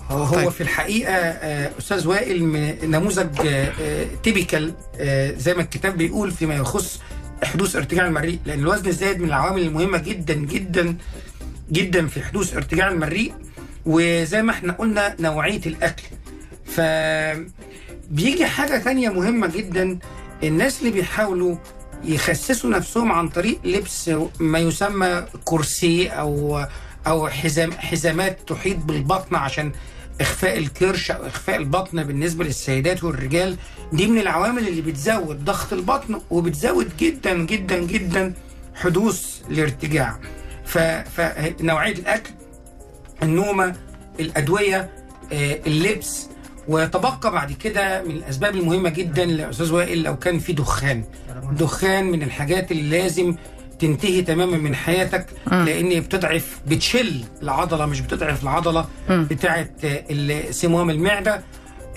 هو 0.10 0.24
هو 0.24 0.36
طيب. 0.36 0.50
في 0.50 0.62
الحقيقة 0.62 1.14
آه، 1.14 1.72
أستاذ 1.80 2.08
وائل 2.08 2.44
من 2.44 2.92
نموذج 2.92 3.28
تيبيكال 4.24 4.74
زي 5.38 5.54
ما 5.54 5.62
الكتاب 5.62 5.98
بيقول 5.98 6.32
فيما 6.32 6.56
يخص 6.56 7.00
حدوث 7.44 7.76
ارتجاع 7.76 8.08
المريء 8.08 8.40
لأن 8.46 8.60
الوزن 8.60 8.88
الزايد 8.88 9.20
من 9.20 9.28
العوامل 9.28 9.62
المهمة 9.62 9.98
جدا 9.98 10.34
جدا 10.34 10.98
جدا 11.72 12.08
في 12.08 12.22
حدوث 12.22 12.56
ارتجاع 12.56 12.88
المريء 12.88 13.34
وزي 13.86 14.42
ما 14.42 14.52
إحنا 14.52 14.74
قلنا 14.74 15.16
نوعية 15.20 15.62
الأكل 15.66 16.04
ف 16.66 16.82
بيجي 18.12 18.46
حاجة 18.46 18.78
تانية 18.78 19.10
مهمة 19.10 19.48
جدا 19.48 20.00
الناس 20.44 20.80
اللي 20.80 20.92
بيحاولوا 20.92 21.56
يخسسوا 22.04 22.70
نفسهم 22.70 23.12
عن 23.12 23.30
طريق 23.30 23.60
لبس 23.64 24.12
ما 24.40 24.60
يسمى 24.60 25.26
كرسي 25.46 26.08
أو 26.08 26.66
أو 27.08 27.28
حزام 27.28 27.72
حزامات 27.72 28.40
تحيط 28.48 28.78
بالبطن 28.78 29.36
عشان 29.36 29.72
إخفاء 30.22 30.58
الكرش 30.58 31.12
أو 31.12 31.28
إخفاء 31.28 31.56
البطن 31.56 32.04
بالنسبة 32.04 32.44
للسيدات 32.44 33.04
والرجال. 33.04 33.58
دي 33.94 34.08
من 34.08 34.20
العوامل 34.20 34.68
اللي 34.68 34.82
بتزود 34.82 35.46
ضغط 35.46 35.74
البطن 35.74 36.22
وبتزود 36.30 36.98
جدا 37.00 37.34
جدا 37.38 37.80
جدا 37.80 38.34
حدوث 38.76 39.42
الارتجاع. 39.50 40.20
فنوعيه 40.66 41.92
الأكل 41.94 42.30
النومة 43.24 43.76
الأدوية 44.20 44.90
آه، 45.34 45.60
اللبس 45.68 46.28
ويتبقى 46.70 47.32
بعد 47.32 47.52
كده 47.52 48.04
من 48.04 48.12
الأسباب 48.12 48.56
المهمة 48.56 48.90
جدا 48.90 49.26
لأستاذ 49.26 49.74
وائل 49.74 50.04
لو 50.04 50.18
كان 50.20 50.40
في 50.40 50.54
دخان. 50.54 51.04
دخان 51.52 52.06
من 52.12 52.24
الحاجات 52.24 52.72
اللي 52.72 53.00
لازم 53.00 53.36
تنتهي 53.80 54.22
تماما 54.22 54.58
من 54.58 54.76
حياتك 54.76 55.26
لأن 55.52 56.00
بتضعف 56.00 56.60
بتشل 56.68 57.24
العضلة 57.44 57.86
مش 57.86 58.02
بتضعف 58.02 58.44
العضلة. 58.44 58.86
بتاعه 59.10 59.70
سموم 60.52 60.90
المعدة. 60.90 61.42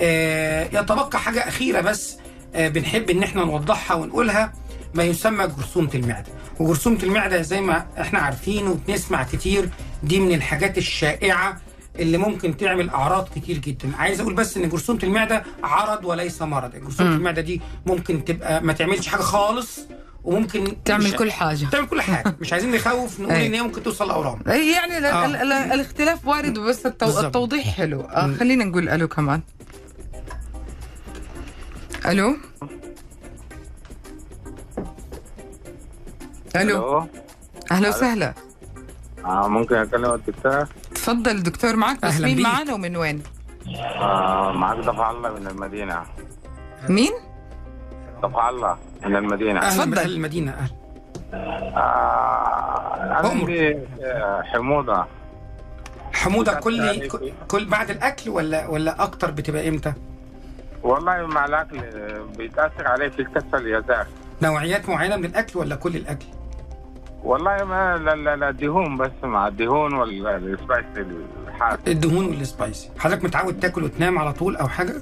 آه، 0.00 0.64
يتبقى 0.64 1.18
حاجة 1.18 1.48
أخيرة 1.48 1.80
بس 1.80 2.16
آه، 2.54 2.68
بنحب 2.68 3.10
إن 3.10 3.22
إحنا 3.22 3.44
نوضحها 3.44 3.94
ونقولها 3.96 4.52
ما 4.94 5.04
يسمى 5.04 5.46
جرثومة 5.46 5.90
المعدة. 5.94 6.26
وجرثومة 6.60 6.98
المعدة 7.02 7.42
زي 7.42 7.60
ما 7.60 7.86
إحنا 8.00 8.18
عارفين 8.18 8.66
وبنسمع 8.68 9.22
كتير 9.22 9.68
دي 10.02 10.20
من 10.20 10.34
الحاجات 10.34 10.78
الشائعة 10.78 11.60
اللي 11.98 12.18
ممكن 12.18 12.56
تعمل 12.56 12.90
أعراض 12.90 13.28
كتير 13.36 13.58
جدا. 13.58 13.90
عايز 13.98 14.20
أقول 14.20 14.34
بس 14.34 14.56
إن 14.56 14.68
جرثومة 14.68 15.00
المعدة 15.02 15.42
عرض 15.62 16.04
وليس 16.04 16.42
مرض. 16.42 16.70
جرثومة. 16.76 17.14
المعدة 17.14 17.42
دي 17.42 17.60
ممكن 17.86 18.24
تبقى 18.24 18.62
ما 18.62 18.72
تعملش 18.72 19.08
حاجة 19.08 19.20
خالص 19.20 19.80
وممكن 20.24 20.76
تعمل 20.84 21.12
كل 21.16 21.32
حاجة. 21.32 21.66
تعمل 21.72 21.86
كل 21.86 22.00
حاجة. 22.02 22.36
مش 22.40 22.52
عايزين 22.52 22.72
نخوف 22.72 23.20
نقول 23.20 23.32
أي. 23.34 23.46
إن 23.46 23.54
هي 23.54 23.62
ممكن 23.62 23.82
توصل 23.82 24.08
لأورام. 24.08 24.38
يعني 24.46 24.98
ال- 24.98 25.04
آه. 25.04 25.26
ال- 25.26 25.36
ال- 25.36 25.52
الاختلاف 25.52 26.26
وارد 26.28 26.58
بس 26.58 26.86
التو... 26.86 27.20
التوضيح 27.20 27.64
حلو. 27.76 28.00
آه. 28.00 28.34
خلينا 28.34 28.64
نقول 28.64 28.88
ألو 28.88 29.08
كمان. 29.08 29.40
ألو؟ 32.06 32.36
ألو. 36.56 37.06
أهلا 37.72 37.88
وسهلا. 37.88 38.34
آه 39.24 39.48
ممكن 39.48 39.74
أكلم 39.74 40.12
الدكتور؟ 40.12 40.66
تفضل 41.02 41.42
دكتور 41.42 41.76
معك 41.76 42.06
بس 42.06 42.20
مين. 42.20 42.42
معنا 42.42 42.74
ومن 42.74 42.96
وين 42.96 43.22
آه 43.96 44.52
معك 44.52 44.76
دفع 44.78 45.10
الله 45.10 45.30
من 45.34 45.46
المدينة 45.46 46.02
مين 46.88 47.12
دفع 48.22 48.48
الله 48.50 48.76
من 49.06 49.16
المدينة 49.16 49.60
أهلا 49.60 49.68
اتفضل. 49.68 49.90
بأهل 49.94 50.12
المدينة 50.12 50.52
أهلا 50.52 50.74
آه 51.76 53.20
أمر. 53.20 53.40
عندي 53.40 53.78
آه، 54.02 54.42
حموضة 54.42 55.06
بتاعت 56.42 56.64
كل 56.64 56.80
عليكي. 56.80 57.32
كل 57.48 57.64
بعد 57.64 57.90
الأكل 57.90 58.30
ولا 58.30 58.66
ولا 58.68 59.02
أكتر 59.02 59.30
بتبقى 59.30 59.68
إمتى 59.68 59.92
والله 60.82 61.26
مع 61.26 61.44
الأكل 61.44 61.78
آه، 61.78 62.26
بيتأثر 62.38 62.88
علي 62.88 63.10
في 63.10 63.22
الكتف 63.22 63.54
اليسار 63.54 64.06
نوعيات 64.42 64.88
معينة 64.88 65.16
من 65.16 65.24
الأكل 65.24 65.58
ولا 65.58 65.74
كل 65.76 65.96
الأكل 65.96 66.26
والله 67.24 67.64
ما 67.64 67.96
لا 67.98 68.14
لا, 68.14 68.36
لا 68.36 68.50
دهون 68.50 68.96
بس 68.96 69.10
مع 69.22 69.48
الدهون 69.48 69.94
والسبايس 69.94 70.84
الحار. 71.48 71.78
الدهون 71.88 72.26
والسبايسي 72.26 72.90
حضرتك 72.98 73.24
متعود 73.24 73.60
تاكل 73.60 73.84
وتنام 73.84 74.18
على 74.18 74.32
طول 74.32 74.56
أو 74.56 74.68
حاجة؟ 74.68 74.94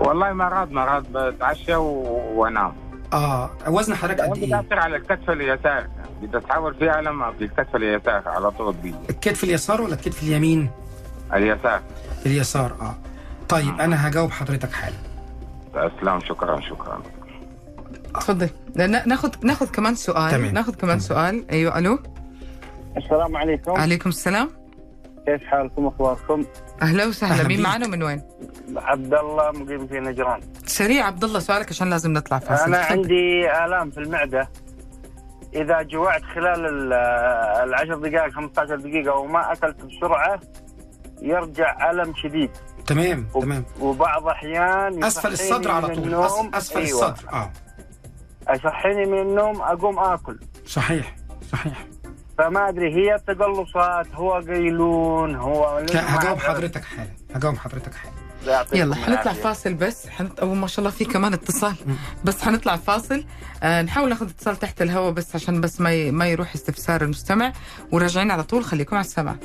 والله 0.00 0.32
مرات 0.32 0.72
مرات 0.72 1.02
بتعشى 1.10 1.74
و- 1.76 2.32
وانام. 2.40 2.72
آه 3.12 3.50
وزن 3.68 3.94
حضرتك 3.94 4.20
قد 4.20 4.36
إيه؟ 4.38 4.46
بتأثر 4.46 4.78
على 4.78 4.96
الكتف 4.96 5.30
اليسار. 5.30 5.86
بتتحول 6.22 6.74
في 6.74 6.98
ألم 6.98 7.32
في 7.32 7.44
الكتف 7.44 7.76
اليسار 7.76 8.22
على 8.26 8.50
طول 8.50 8.74
بي 8.74 8.94
الكتف 9.10 9.44
اليسار 9.44 9.82
ولا 9.82 9.94
الكتف 9.94 10.22
اليمين؟ 10.22 10.70
اليسار. 11.34 11.80
اليسار 12.26 12.72
آه. 12.80 12.94
طيب 13.48 13.80
أنا 13.80 14.08
هجاوب 14.08 14.30
حضرتك 14.30 14.72
حالا. 14.72 14.96
اسلام 15.74 16.20
شكرا 16.20 16.60
شكرا. 16.60 17.02
تفضل. 18.18 18.50
نا- 18.76 19.06
ناخذ 19.06 19.30
ناخذ 19.44 19.70
كمان 19.70 19.94
سؤال. 19.94 20.30
تمام. 20.30 20.54
ناخذ 20.54 20.74
كمان 20.74 21.00
سؤال. 21.00 21.50
أيوه 21.50 21.78
ألو. 21.78 21.98
السلام 22.96 23.36
عليكم. 23.36 23.70
عليكم 23.72 24.08
السلام. 24.10 24.50
كيف 25.26 25.42
حالكم 25.44 25.86
أخباركم؟ 25.86 26.44
أهلا 26.82 27.06
وسهلا. 27.06 27.34
أهلا 27.34 27.48
مين. 27.48 27.62
معنا 27.62 27.86
ومن 27.86 28.02
وين؟ 28.02 28.22
عبد 28.76 29.14
الله 29.14 29.50
مقيم 29.50 29.86
في 29.86 30.00
نجران. 30.00 30.40
سريع 30.66 31.06
عبد 31.06 31.24
الله 31.24 31.38
سؤالك 31.40 31.68
عشان 31.70 31.90
لازم 31.90 32.12
نطلع 32.12 32.38
فاصل. 32.38 32.64
أنا 32.64 32.82
تفضل. 32.82 32.92
عندي 32.98 33.50
آلام 33.64 33.90
في 33.90 33.98
المعدة. 33.98 34.48
إذا 35.54 35.82
جوعت 35.82 36.22
خلال 36.22 36.66
ال- 36.66 36.92
العشر 37.68 37.94
دقائق 37.94 38.32
15 38.32 38.76
دقيقة 38.76 39.14
وما 39.14 39.52
أكلت 39.52 39.76
بسرعة 39.84 40.40
يرجع 41.22 41.90
ألم 41.90 42.14
شديد. 42.16 42.50
تمام 42.86 43.26
تمام. 43.34 43.64
وبعض 43.80 44.28
أحيان 44.28 45.04
أسفل 45.04 45.32
الصدر 45.32 45.70
على 45.70 45.88
من 45.88 45.94
طول. 45.94 46.04
النوم. 46.04 46.50
أسفل 46.54 46.78
أيوة. 46.80 47.08
الصدر. 47.10 47.28
آه. 47.32 47.50
يصحيني 48.50 49.06
من 49.06 49.18
النوم 49.18 49.60
أقوم 49.62 49.98
آكل. 49.98 50.38
صحيح 50.66 51.16
صحيح. 51.52 51.86
فما 52.38 52.68
أدري 52.68 52.94
هي 52.94 53.18
تقلصات 53.26 54.06
هو 54.14 54.32
قيلون 54.32 55.34
هو 55.34 55.78
لا 55.94 56.18
هجاوب 56.18 56.38
حضرتك 56.38 56.84
حالا 56.84 57.10
هجاوب 57.34 57.56
حضرتك 57.56 57.94
حالا. 57.94 58.12
يلا 58.74 58.94
حنطلع. 58.94 59.32
فاصل 59.32 59.74
بس 59.74 60.08
حنط... 60.08 60.40
أو 60.40 60.54
ما 60.54 60.66
شاء 60.66 60.78
الله 60.78 60.90
في 60.90 61.04
كمان 61.04 61.32
اتصال. 61.32 61.74
بس 62.24 62.42
حنطلع 62.42 62.76
فاصل. 62.76 63.24
آه 63.62 63.82
نحاول 63.82 64.08
ناخذ 64.08 64.28
اتصال 64.30 64.56
تحت 64.56 64.82
الهواء 64.82 65.12
بس 65.12 65.34
عشان 65.34 65.60
بس 65.60 65.80
ما 65.80 65.92
ي... 65.92 66.10
ما 66.10 66.26
يروح 66.26 66.54
استفسار 66.54 67.02
المستمع. 67.02 67.52
وراجعين 67.92 68.30
على 68.30 68.42
طول 68.42 68.64
خليكم 68.64 68.96
على 68.96 69.04
السمع 69.04 69.36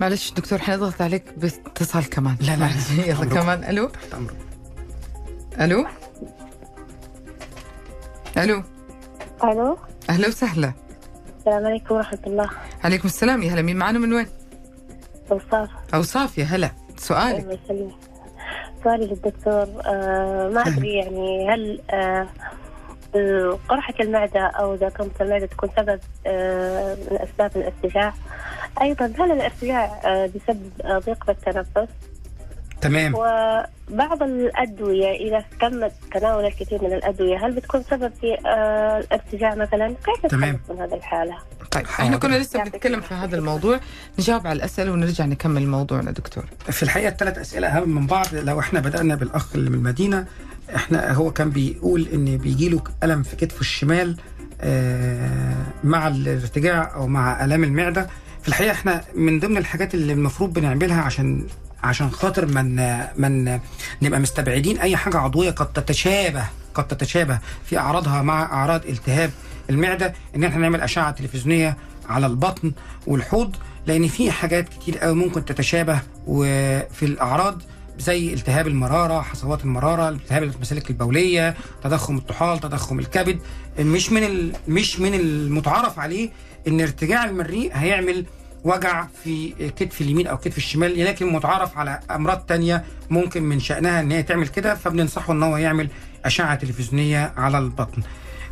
معلش 0.00 0.32
دكتور 0.32 0.58
حنضغط 0.58 1.02
عليك 1.02 1.24
باتصال 1.36 2.10
كمان. 2.10 2.36
لا، 2.40 2.56
لا،. 2.56 2.70
يلا. 3.10 3.24
كمان. 3.24 3.64
ألو؟ 3.64 3.88
تحت 3.88 4.14
أمرك. 4.14 4.36
ألو؟ 5.60 5.86
ألو؟ 8.38 8.62
ألو؟ 9.44 9.78
أهلا 10.10 10.28
وسهلا. 10.28 10.72
السلام 11.38 11.66
عليكم 11.66 11.94
ورحمة 11.94 12.18
الله. 12.26 12.50
عليكم 12.84 13.08
السلام. 13.08 13.42
يا 13.42 13.52
هلا 13.52 13.62
مين 13.62 13.76
معنا 13.76 13.98
من 13.98 14.12
وين؟ 14.12 14.26
أوصاف. 15.32 15.70
أوصاف 15.94 16.38
يا 16.38 16.44
هلا. 16.44 16.70
سؤالك. 16.96 17.42
الله 17.42 17.58
يسلمك. 17.64 17.94
سؤالي 18.84 19.06
للدكتور 19.06 19.66
آه 19.86 20.48
ما 20.54 20.66
أدري 20.66 20.94
يعني 20.94 21.48
هل 21.50 21.80
آه 21.90 22.26
آه، 23.16 23.58
قرحة 23.68 23.94
المعدة 24.00 24.40
أو 24.46 24.74
إذا 24.74 24.88
كانت 24.88 25.20
المعدة 25.20 25.46
تكون 25.46 25.68
سبب 25.76 26.00
آه 26.26 26.94
من 26.94 27.18
أسباب 27.18 27.56
الارتجاع؟ 27.56 28.14
أيضا 28.82 29.06
هل 29.18 29.32
الارتجاع 29.32 29.84
آه 30.04 30.26
بسبب 30.26 30.70
آه 30.84 30.98
ضيق 30.98 31.26
بالتنفس؟ 31.26 31.88
تمام. 32.80 33.14
وبعض 33.14 34.22
الأدوية 34.22 35.10
إذا 35.10 35.44
تم 35.60 35.88
تناول 36.14 36.44
الكثير 36.44 36.84
من 36.84 36.92
الأدوية 36.92 37.46
هل 37.46 37.52
بتكون 37.52 37.82
سبب 37.82 38.12
في 38.20 38.48
آه 38.48 38.98
الارتجاع 38.98 39.54
مثلا؟ 39.54 39.88
كيف 39.88 40.26
تمام. 40.30 40.60
من 40.70 40.78
هذه 40.80 40.94
الحالة؟ 40.94 41.36
طيب 41.70 41.84
إحنا. 41.84 42.16
كنا 42.16 42.36
لسه 42.36 42.64
بنتكلم 42.64 43.00
في 43.00 43.14
هذا 43.14 43.36
الموضوع. 43.38 43.80
نجاوب 44.18 44.46
على 44.46 44.56
الأسئلة 44.56 44.92
ونرجع 44.92 45.24
نكمل 45.24 45.66
موضوعنا 45.66 46.10
دكتور. 46.10 46.44
في 46.58 46.82
الحقيقة 46.82 47.08
الثلاث 47.08 47.38
أسئلة 47.38 47.68
أهم 47.68 47.88
من 47.88 48.06
بعض. 48.06 48.26
لو 48.32 48.60
إحنا 48.60 48.80
بدأنا 48.80 49.14
بالأخ 49.14 49.54
اللي 49.54 49.70
من 49.70 49.76
المدينة 49.76 50.26
إحنا 50.76 51.12
هو 51.12 51.30
كان 51.30 51.50
بيقول 51.50 52.08
إن 52.12 52.36
بيجي 52.36 52.68
له 52.68 52.80
ألم 53.02 53.22
في 53.22 53.36
كتفه 53.36 53.60
الشمال 53.60 54.16
آه، 54.60 55.56
مع 55.84 56.08
الارتجاع 56.08 56.94
أو 56.94 57.06
مع 57.06 57.44
آلام 57.44 57.64
المعدة. 57.64 58.06
في 58.46 58.50
الحقيقة 58.52 58.72
إحنا 58.72 59.04
من 59.14 59.40
ضمن 59.40 59.56
الحاجات 59.56 59.94
اللي 59.94 60.12
المفروض 60.12 60.52
بنعملها 60.52 61.00
عشان 61.02 61.46
عشان 61.82 62.10
خاطر 62.10 62.46
من 62.46 62.76
من 63.16 63.60
نبقى 64.02 64.20
مستبعدين 64.20 64.78
أي 64.78 64.96
حاجة 64.96 65.16
عضوية 65.18 65.50
قد 65.50 65.72
تتشابه 65.72 66.44
قد 66.74 66.86
تتشابه 66.88 67.38
في 67.64 67.78
أعراضها 67.78 68.22
مع 68.22 68.42
أعراض 68.42 68.86
التهاب 68.86 69.30
المعدة 69.70 70.12
إن 70.36 70.44
إحنا 70.44 70.58
نعمل 70.60 70.80
أشعة 70.80 71.10
تلفزيونية 71.10 71.76
على 72.08 72.26
البطن 72.26 72.72
والحوض 73.06 73.56
لأن 73.86 74.08
في 74.08 74.30
حاجات 74.30 74.68
كتير 74.68 74.98
قوي 74.98 75.14
ممكن 75.14 75.44
تتشابه 75.44 75.98
وفي 76.26 77.02
الأعراض 77.02 77.62
زي 77.98 78.34
التهاب 78.34 78.66
المرارة 78.66 79.20
حصوات 79.20 79.64
المرارة 79.64 80.08
التهاب 80.08 80.42
المسالك 80.42 80.90
البولية 80.90 81.54
تضخم 81.84 82.16
الطحال 82.16 82.58
تضخم 82.58 82.98
الكبد 82.98 83.38
مش 83.78 84.12
من. 84.12 84.52
مش 84.68 85.00
من 85.00 85.14
المتعارف 85.14 85.98
عليه 85.98 86.30
إن 86.68 86.80
ارتجاع 86.80 87.24
المريء 87.24 87.70
هيعمل 87.74 88.26
وجع 88.66 89.06
في 89.24 89.52
كتف 89.76 90.00
اليمين 90.00 90.26
أو 90.26 90.36
كتف 90.36 90.56
الشمال 90.56 91.04
لكن 91.04 91.32
متعارف 91.32 91.78
على 91.78 92.00
أمراض 92.10 92.38
تانية 92.38 92.84
ممكن 93.10 93.42
من 93.42 93.60
شأنها 93.60 94.00
إن 94.00 94.12
هي 94.12 94.22
تعمل 94.22 94.48
كده 94.48 94.74
فبننصحه 94.74 95.32
إن 95.32 95.42
هو 95.42 95.56
يعمل 95.56 95.88
أشعة 96.24 96.54
تلفزيونية 96.54 97.32
على 97.36 97.58
البطن. 97.58 98.02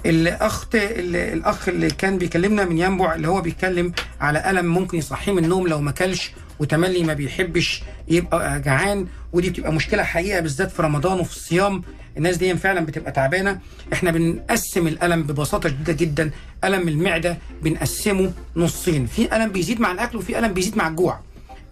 الاخ 0.06 0.66
الأخ 0.74 1.68
اللي 1.68 1.90
كان 1.90 2.18
بيكلمنا 2.18 2.64
من 2.64 2.78
ينبع 2.78 3.14
اللي 3.14 3.28
هو 3.28 3.40
بيتكلم 3.40 3.92
على 4.20 4.50
ألم 4.50 4.66
ممكن 4.66 4.98
يصحيه 4.98 5.32
من 5.32 5.44
النوم 5.44 5.68
لو 5.68 5.80
ما 5.80 5.90
كلش 5.90 6.32
وتملي 6.58 7.04
ما 7.04 7.12
بيحبش 7.14 7.82
يبقى 8.08 8.60
جعان 8.60 9.06
ودي 9.32 9.50
بتبقى 9.50 9.72
مشكلة 9.72 10.02
حقيقه 10.02 10.40
بالذات 10.40 10.70
في 10.70 10.82
رمضان 10.82 11.20
وفي 11.20 11.36
الصيام. 11.36 11.82
الناس 12.16 12.36
دي 12.36 12.56
فعلا 12.56 12.86
بتبقى 12.86 13.12
تعبانة. 13.12 13.58
إحنا 13.92 14.10
بنقسم 14.10 14.86
الألم 14.86 15.22
ببساطة 15.22 15.68
شديده 15.68 15.92
جدا. 15.92 16.30
ألم 16.64 16.88
المعدة 16.88 17.38
بنقسمه 17.62 18.32
نصين. 18.56 19.06
في 19.06 19.36
ألم 19.36 19.48
بيزيد 19.52 19.80
مع 19.80 19.92
الأكل 19.92 20.18
وفي 20.18 20.38
ألم 20.38 20.52
بيزيد 20.52 20.76
مع 20.76 20.88
الجوع. 20.88 21.20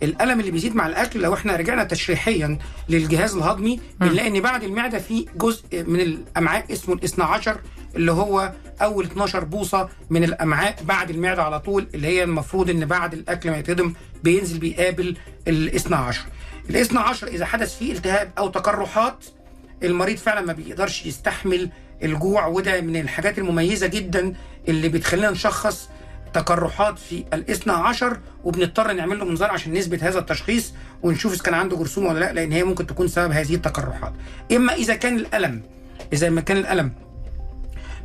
الألم 0.03 0.41
اللي 0.41 0.51
بيزيد 0.51 0.75
مع 0.77 0.87
الأكل 0.87 1.21
لو 1.21 1.35
إحنا 1.35 1.57
رجعنا 1.57 1.85
تشريحيا 1.85 2.59
للجهاز 2.89 3.35
الهضمي 3.37 3.81
بنلاقي 4.01 4.29
إن 4.29 4.41
بعد 4.41 4.63
المعدة 4.65 4.99
في 4.99 5.27
جزء 5.37 5.65
من 5.73 6.01
الأمعاء 6.01 6.73
اسمه 6.73 6.95
الاثنى 6.95 7.25
عشر 7.25 7.61
اللي 7.97 8.13
هو 8.13 8.53
أول 8.83 9.05
12 9.05 9.45
بوصة 9.45 9.89
من 10.11 10.25
الأمعاء 10.25 10.77
بعد 10.83 11.11
المعدة 11.11 11.43
على 11.43 11.61
طول 11.61 11.87
اللي 11.95 12.07
هي 12.07 12.23
المفروض 12.25 12.71
إن 12.71 12.85
بعد 12.85 13.13
الأكل 13.15 13.51
ما 13.51 13.59
يتهضم 13.59 13.93
بينزل 14.23 14.59
بيقابل 14.59 15.17
الاثنى 15.49 15.97
عشر. 15.97 16.25
الاثنى 16.71 16.99
عشر 16.99 17.27
إذا 17.27 17.45
حدث 17.45 17.79
فيه 17.79 17.93
التهاب 17.93 18.31
أو 18.39 18.49
تقرحات 18.49 19.25
المريض 19.83 20.17
فعلا 20.17 20.41
ما 20.41 20.53
بيقدرش 20.53 21.07
يستحمل 21.07 21.71
الجوع 22.03 22.47
وده 22.47 22.81
من 22.81 22.97
الحاجات 22.97 23.39
المميزة 23.39 23.87
جدا 23.87 24.35
اللي 24.69 24.89
بتخلينا 24.89 25.31
نشخص 25.31 25.89
تقرحات 26.35 26.99
في 26.99 27.25
الاثنى 27.35 27.73
عشر 27.73 28.19
وبنضطر 28.45 28.93
نعمل 28.93 29.19
له 29.19 29.25
منظار 29.25 29.51
عشان 29.51 29.73
نثبت 29.73 30.03
هذا 30.05 30.19
التشخيص 30.19 30.73
ونشوف 31.03 31.33
إذا 31.33 31.43
كان 31.43 31.55
عنده 31.55 31.77
جرثومة 31.77 32.09
ولا 32.09 32.19
لأ 32.19 32.33
لأن 32.33 32.53
هي 32.53 32.65
ممكن 32.65 32.87
تكون 32.87 33.09
سبب 33.09 33.33
هذه 33.33 33.55
التقرحات 33.55 34.13
إما 34.53 34.73
إذا 34.75 34.95
كان 34.95 35.17
الألم 35.17 35.63
إذا 36.13 36.31
ما 36.31 36.41
كان 36.41 36.57
الألم 36.57 36.93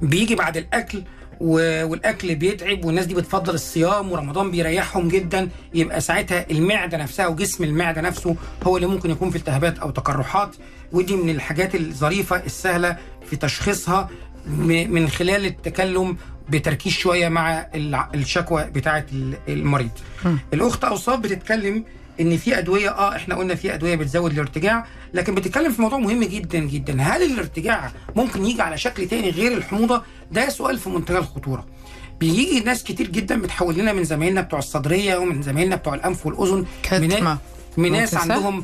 بيجي 0.02 0.36
بعد 0.36 0.58
الأكل 0.58 1.04
والأكل 1.42 2.36
بيتعب 2.36 2.86
والناس 2.86 3.06
دي 3.06 3.14
بتفضل 3.14 3.54
الصيام 3.54 4.12
ورمضان 4.12 4.52
بيريحهم 4.52 5.08
جدا 5.08 5.50
يبقى 5.74 6.02
ساعتها 6.02 6.46
المعدة 6.52 6.98
نفسها 6.98 7.28
وجسم 7.28 7.64
المعدة 7.64 8.02
نفسه 8.02 8.36
هو 8.64 8.78
اللي 8.78 8.88
ممكن 8.88 9.10
يكون 9.12 9.30
في 9.30 9.36
التهابات 9.36 9.80
أو 9.80 9.90
تقرحات 9.90 10.56
ودي 10.92 11.16
من 11.16 11.30
الحاجات 11.30 11.76
الظريفة 11.76 12.36
السهلة 12.46 12.98
في 13.30 13.36
تشخيصها. 13.36 14.10
من 14.48 15.10
خلال 15.10 15.46
التكلم 15.46 16.18
بتركيز 16.50 16.94
شوية 16.94 17.30
مع 17.30 17.68
الشكوى 18.14 18.64
بتاعه 18.64 19.06
ال- 19.14 19.38
المريض. 19.50 19.90
الأخت 20.54 20.84
أوصاف 20.84 21.20
بتتكلم 21.20 21.84
إن 22.22 22.38
في 22.38 22.58
أدوية 22.60 22.90
آه 22.90 23.16
إحنا 23.16 23.36
قلنا 23.36 23.56
في 23.56 23.74
أدوية 23.74 23.96
بتزود 23.96 24.32
الارتجاع 24.32 24.86
لكن 25.14 25.36
بتتكلم 25.36 25.72
في 25.72 25.82
موضوع 25.82 26.00
مهم 26.00 26.24
جدا 26.24 26.60
جدا 26.60 27.02
هل 27.02 27.24
الارتجاع 27.32 27.92
ممكن 28.16 28.46
يجي 28.46 28.62
على 28.62 28.78
شكل 28.78 29.08
تاني 29.08 29.30
غير 29.30 29.58
الحموضة 29.58 30.04
ده 30.32 30.50
سؤال 30.50 30.78
في 30.80 30.90
منتهى 30.90 31.18
الخطورة 31.18 31.66
بيجي 32.20 32.60
ناس 32.60 32.84
كتير 32.84 33.08
جدا 33.08 33.42
بتحول 33.42 33.76
لنا 33.78 33.94
من 33.94 34.04
زمايلنا 34.04 34.42
بتوع 34.42 34.60
الصدرية 34.60 35.18
ومن 35.18 35.42
زمايلنا 35.42 35.76
بتوع 35.76 35.94
الأنف 35.94 36.26
والأذن 36.26 36.58
من, 36.58 36.66
كتمة. 36.84 37.38
من 37.78 37.92
ناس 37.92 38.14
ممكن 38.14 38.28
صح؟ 38.28 38.36
عندهم? 38.36 38.64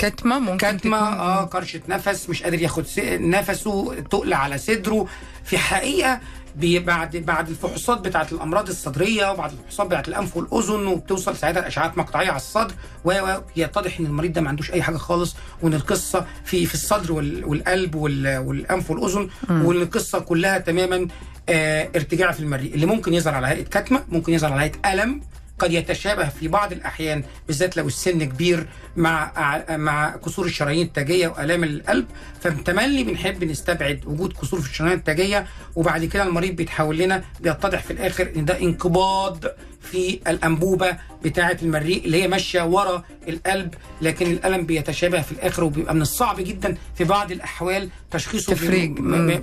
كتمة 0.00 0.38
ممكن 0.38 0.76
كتمة 0.76 0.96
آه 0.98 1.44
كرشه 1.46 1.80
نفس 1.88 2.28
مش 2.30 2.42
قادر 2.42 2.62
ياخد 2.62 2.84
نفسه 3.20 3.94
تقل 4.00 4.32
على 4.34 4.58
صدره. 4.58 5.06
في 5.44 5.58
حقيقة 5.58 6.20
بعد 6.56 7.16
بعد 7.16 7.48
الفحوصات 7.48 8.00
بتاعت 8.00 8.32
الأمراض 8.32 8.68
الصدرية 8.68 9.30
وبعد 9.32 9.52
الفحوصات 9.52 9.86
بتاعت 9.86 10.08
الأنف 10.08 10.36
والأذن 10.36 10.86
وبتوصل 10.86 11.36
ساعتها 11.36 11.66
اشعاعات 11.68 11.98
مقطعية 11.98 12.28
على 12.28 12.36
الصدر 12.36 12.74
ويتضح 13.04 14.00
إن 14.00 14.06
المريض 14.06 14.32
ده 14.32 14.40
ما 14.40 14.48
عندوش 14.48 14.70
أي 14.72 14.82
حاجة 14.82 14.96
خالص 14.96 15.36
وإن 15.62 15.74
القصة 15.74 16.26
في 16.44 16.66
في 16.66 16.74
الصدر 16.74 17.12
وال- 17.12 17.44
والقلب 17.44 17.94
وال- 17.94 18.38
والأنف 18.38 18.90
والأذن 18.90 19.28
وإن 19.50 19.82
القصة 19.82 20.18
كلها 20.18 20.58
تماما 20.58 21.08
آه 21.48 21.88
ارتجاع 21.96 22.32
في 22.32 22.40
المريء 22.40 22.74
اللي 22.74 22.86
ممكن 22.86 23.14
يظهر 23.14 23.34
على 23.34 23.46
هيئة 23.46 23.62
كتمة 23.64 24.04
ممكن 24.08 24.32
يظهر 24.32 24.52
على 24.52 24.62
هيئة 24.62 24.92
ألم 25.02 25.20
قد 25.60 25.72
يتشابه 25.72 26.28
في 26.28 26.48
بعض 26.48 26.72
الأحيان 26.72 27.22
بالذات 27.46 27.76
لو 27.76 27.86
السن 27.86 28.24
كبير 28.24 28.66
مع 28.96 29.32
مع 29.70 30.16
كسور 30.16 30.46
الشرايين 30.46 30.86
التاجية 30.86 31.28
وآلام 31.28 31.64
القلب. 31.64 32.06
فبتملي 32.40 33.04
بنحب 33.04 33.44
نستبعد 33.44 34.00
وجود 34.06 34.32
كسور 34.32 34.60
في 34.60 34.70
الشرايين 34.70 34.98
التاجية 34.98 35.46
وبعد 35.76 36.04
كده 36.04 36.22
المريض 36.22 36.56
بيتحول 36.56 36.98
لنا 36.98 37.24
بيتضح 37.40 37.82
في 37.82 37.90
الآخر 37.92 38.32
إن 38.36 38.44
ده 38.44 38.60
انقباض 38.60 39.44
في 39.82 40.20
الأنبوبة 40.28 40.96
بتاعة 41.24 41.56
المريء 41.62 42.04
اللي 42.04 42.22
هي 42.22 42.28
ماشية 42.28 42.62
ورا 42.64 43.04
القلب 43.28 43.74
لكن 44.02 44.26
الألم 44.30 44.66
بيتشابه 44.66 45.20
في 45.22 45.32
الآخر 45.32 45.64
وبيبقى 45.64 45.94
من 45.94 46.02
الصعب 46.02 46.40
جدا 46.40 46.74
في 46.94 47.04
بعض 47.04 47.32
الأحوال 47.32 47.88
تشخيصه 48.10 48.54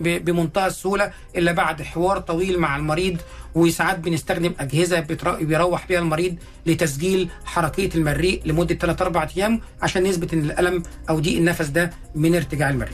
ب- 0.04 0.26
بمنتهى 0.26 0.68
السهولة 0.68 1.12
إلا 1.36 1.52
بعد 1.52 1.82
حوار 1.82 2.20
طويل 2.20 2.60
مع 2.60 2.76
المريض 2.78 3.18
وساعات 3.56 4.00
بنستخدم 4.00 4.54
أجهزة 4.60 5.00
بيروح 5.42 5.88
بيها 5.88 6.00
المريض 6.00 6.36
لتسجيل 6.66 7.30
حركية 7.46 7.90
المريء 7.96 8.42
لمدة 8.46 8.76
3 8.76 9.04
4 9.06 9.30
أيام 9.38 9.62
عشان 9.82 10.04
نثبت 10.04 10.34
إن 10.34 10.40
الألم 10.40 10.84
أو 11.10 11.20
ضيق 11.20 11.38
النفس 11.38 11.66
ده 11.68 11.90
من 12.16 12.36
ارتجاع 12.36 12.70
المريء. 12.70 12.94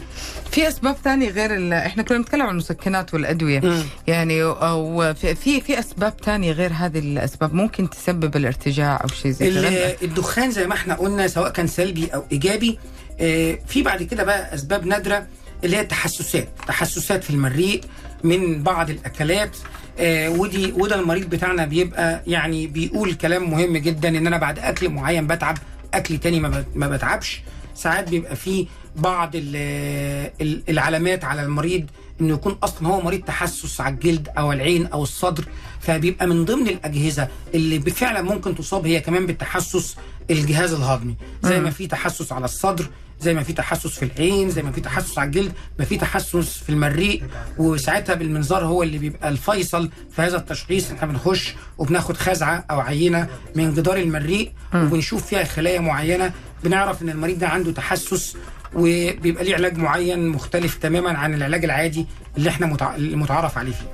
في 0.51 0.67
أسباب 0.67 0.95
ثانية 1.03 1.29
غير 1.29 1.55
ال... 1.55 1.73
إحنا 1.73 2.03
كنا 2.03 2.17
بنتكلم 2.17 2.41
عن 2.41 2.49
المسكنات 2.49 3.13
والأدوية 3.13 3.59
مم. 3.59 3.83
يعني 4.07 4.43
أو 4.43 5.13
في 5.13 5.35
في, 5.35 5.61
في 5.61 5.79
أسباب 5.79 6.13
ثانية 6.25 6.51
غير 6.51 6.71
هذه 6.73 6.99
الاسباب 6.99 7.32
ممكن 7.41 7.89
تسبب 7.89 8.35
الارتجاع 8.35 9.01
أو 9.03 9.07
شيء 9.07 9.31
زي 9.31 9.47
ال- 9.47 9.95
الدخان 10.03 10.51
زي 10.51 10.67
ما 10.67 10.73
إحنا 10.73 10.93
قلنا 10.93 11.27
سواء 11.27 11.49
كان 11.49 11.67
سلبي 11.67 12.07
أو 12.07 12.23
إيجابي 12.31 12.79
آه، 13.19 13.59
في 13.67 13.81
بعد 13.81 14.03
كده 14.03 14.23
بقى 14.23 14.53
أسباب 14.53 14.85
نادرة 14.85 15.27
اللي 15.63 15.77
هي 15.77 15.81
التحسسات. 15.81 16.47
تحسسات 16.67 17.23
في 17.23 17.29
المريء 17.29 17.81
من 18.23 18.63
بعض 18.63 18.89
الأكلات 18.89 19.57
آه، 19.99 20.29
ودي 20.29 20.71
وده 20.71 20.95
المريض 20.99 21.29
بتاعنا 21.29 21.65
بيبقى 21.65 22.23
يعني 22.27 22.67
بيقول 22.67 23.13
كلام 23.13 23.51
مهم 23.51 23.77
جدا 23.77 24.09
إن 24.09 24.27
أنا 24.27 24.37
بعد 24.37 24.59
أكل 24.59 24.89
معين 24.89 25.27
بتعب 25.27 25.57
أكل 25.93 26.17
تاني 26.17 26.39
ما 26.39 26.49
بت- 26.49 26.67
ما 26.75 26.87
بتعبش. 26.87 27.41
ساعات 27.75 28.09
بيبقى 28.09 28.35
فيه 28.35 28.65
بعض 28.95 29.31
ال- 29.35 30.31
ال- 30.41 30.63
العلامات 30.69 31.23
على 31.23 31.43
المريض 31.43 31.85
إنه 32.21 32.33
يكون 32.33 32.57
أصلا 32.63 32.87
هو 32.87 33.01
مريض 33.01 33.21
تحسس 33.21 33.81
على 33.81 33.93
الجلد 33.93 34.29
أو 34.37 34.51
العين 34.51 34.85
أو 34.87 35.03
الصدر 35.03 35.45
فبيبقى 35.79 36.27
من 36.27 36.45
ضمن 36.45 36.67
الأجهزة 36.67 37.27
اللي 37.55 37.79
فعلا 37.79 38.21
ممكن 38.21 38.55
تصاب 38.55 38.87
هي 38.87 38.99
كمان 39.01 39.25
بالتحسس 39.25 39.95
الجهاز 40.31 40.73
الهضمي. 40.73 41.15
زي 41.43 41.59
ما 41.59 41.69
في 41.69 41.87
تحسس 41.87 42.31
على 42.31 42.45
الصدر 42.45 42.85
زي 43.21 43.33
ما 43.33 43.43
في 43.43 43.53
تحسس 43.53 43.87
في 43.99 44.05
العين 44.05 44.49
زي 44.49 44.61
ما 44.61 44.71
في 44.71 44.81
تحسس 44.81 45.17
على 45.17 45.27
الجلد 45.27 45.51
ما 45.79 45.85
في 45.85 45.97
تحسس 45.97 46.57
في 46.57 46.69
المريء 46.69 47.23
وساعتها 47.57 48.15
بالمنظار 48.15 48.65
هو 48.65 48.83
اللي 48.83 48.97
بيبقى 48.97 49.29
الفيصل 49.29 49.89
في 50.15 50.21
هذا 50.21 50.37
التشخيص. 50.37 50.91
إحنا 50.91 51.07
بنخش 51.07 51.53
وبناخد 51.77 52.17
خزعة 52.17 52.65
أو 52.71 52.79
عينة 52.79 53.27
من 53.55 53.73
جدار 53.73 53.97
المريء 53.97 54.51
وبنشوف 54.75 55.25
فيها 55.25 55.43
خلايا 55.43 55.79
معينة 55.79 56.31
بنعرف 56.63 57.01
إن 57.01 57.09
المريض 57.09 57.39
ده 57.39 57.47
عنده 57.47 57.71
تحسس 57.71 58.35
وبيبقى 58.75 59.43
ليه 59.43 59.55
علاج 59.55 59.77
معين 59.77 60.27
مختلف 60.29 60.77
تماما 60.77 61.17
عن 61.17 61.33
العلاج 61.33 61.63
العادي 61.65 62.07
اللي 62.37 62.49
إحنا 62.49 62.67
متع... 62.67 62.95
المتعارف 62.95 63.57
عليه 63.57 63.71
فيه. 63.71 63.85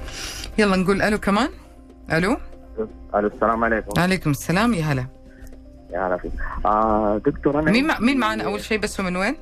يلا 0.58 0.76
نقول 0.76 1.02
ألو 1.02 1.18
كمان. 1.18 1.50
ألو؟ 2.12 2.38
ألو 3.16 3.28
السلام 3.28 3.64
عليكم. 3.64 4.02
عليكم 4.02 4.32
السلام 4.32 4.74
يا 4.74 4.84
هلا. 4.84 5.06
يا 5.94 6.08
هلا 6.08 6.18
فيك. 6.18 6.32
آه 6.66 7.22
دكتور 7.26 7.60
أنا 7.60 7.72
مين 7.72 7.88
مع... 7.88 8.00
مين 8.00 8.20
معنا 8.20 8.44
أول 8.44 8.62
شيء 8.62 8.80
بس 8.80 9.00
ومن 9.00 9.16
وين؟ 9.16 9.36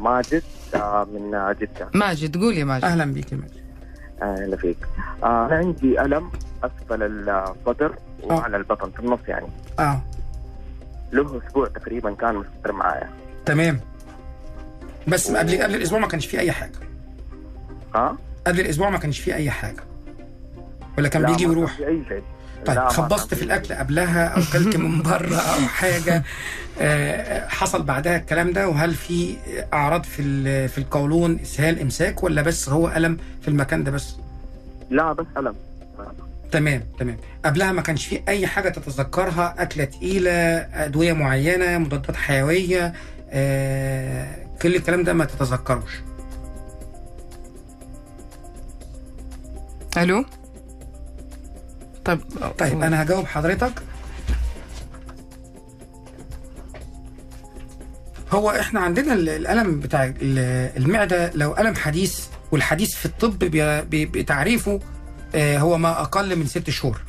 ماجد 0.00 0.42
آه 0.74 1.04
من 1.14 1.34
آه، 1.34 1.52
جدة. 1.52 1.90
ماجد 1.94 2.36
قول 2.36 2.56
يا 2.58 2.64
ماجد. 2.64 2.84
أهلا 2.84 3.04
بيك 3.04 3.32
يا 3.32 3.36
ماجد. 3.36 3.52
آه، 4.22 4.44
أهلا 4.44 4.56
فيك. 4.56 4.76
آه 5.22 5.46
أنا 5.46 5.56
عندي 5.56 6.00
ألم 6.02 6.30
أسفل 6.64 7.02
الصدر 7.28 7.94
وعلى 8.22 8.56
البطن 8.56 8.90
في 8.90 9.00
النص 9.00 9.20
يعني. 9.28 9.46
آه. 9.78 10.00
له 11.12 11.40
أسبوع 11.46 11.68
تقريبا 11.68 12.14
كان 12.14 12.34
مستمر 12.34 12.72
معايا. 12.72 13.08
تمام. 13.46 13.80
بس 15.08 15.30
قبل 15.30 15.62
قبل 15.62 15.74
الأسبوع 15.74 15.98
ما 15.98 16.06
كانش 16.08 16.26
فيه 16.26 16.38
أي 16.38 16.52
حاجة. 16.52 16.72
ها؟ 17.94 18.16
قبل 18.46 18.60
الأسبوع 18.60 18.90
ما 18.90 18.98
كانش 18.98 19.20
فيه 19.20 19.34
أي 19.34 19.50
حاجة. 19.50 19.82
ولا 20.98 21.08
كان 21.08 21.26
بيجي 21.26 21.46
ويروح 21.46 21.78
أي 21.78 22.04
شيء. 22.08 22.22
طيب 22.66 22.78
خبصت 22.78 23.34
في 23.34 23.42
الأكل 23.42 23.74
قبلها 23.74 24.26
أو 24.26 24.40
كلت 24.52 24.76
من 24.76 25.02
بره 25.10 25.36
أو 25.36 25.60
حاجة 25.60 26.22
آه، 26.80 27.48
حصل 27.48 27.82
بعدها 27.82 28.16
الكلام 28.16 28.52
ده؟ 28.52 28.68
وهل 28.68 28.94
في 28.94 29.36
أعراض 29.72 30.04
في 30.04 30.68
في 30.68 30.78
القولون 30.78 31.38
اسهال 31.42 31.80
إمساك 31.80 32.22
ولا 32.22 32.42
بس 32.42 32.68
هو 32.68 32.88
ألم 32.88 33.18
في 33.42 33.48
المكان 33.48 33.84
ده 33.84 33.90
بس؟ 33.90 34.16
لا 34.90 35.12
بس 35.12 35.26
ألم. 35.36 35.54
تمام 36.52 36.82
تمام. 36.98 37.16
قبلها 37.44 37.72
ما 37.72 37.82
كانش 37.82 38.06
في 38.06 38.20
أي 38.28 38.46
حاجة 38.46 38.68
تتذكرها؟ 38.68 39.54
أكلة 39.58 39.84
تقيلة 39.84 40.30
أدوية 40.84 41.12
معينة 41.12 41.78
مضادات 41.78 42.16
حيوية 42.16 42.92
آه، 43.30 44.47
كل 44.62 44.76
الكلام 44.76 45.04
ده 45.04 45.12
ما 45.12 45.24
تتذكروش. 45.24 45.92
ألو؟ 49.96 50.24
طيب 52.04 52.20
طيب 52.58 52.82
أنا 52.82 53.02
هجاوب 53.02 53.26
حضرتك. 53.26 53.72
هو 58.32 58.50
إحنا 58.50 58.80
عندنا 58.80 59.12
ال- 59.12 59.28
الألم 59.28 59.80
بتاع 59.80 60.04
ال- 60.04 60.76
المعدة 60.76 61.30
لو 61.34 61.56
ألم 61.56 61.74
حديث 61.74 62.26
والحديث 62.52 62.94
في 62.94 63.06
الطب 63.06 63.38
بتعريفه 63.90 64.80
آه، 65.34 65.58
هو 65.58 65.78
ما 65.78 66.00
أقل 66.00 66.36
من 66.36 66.46
ست 66.46 66.70
شهور. 66.70 67.00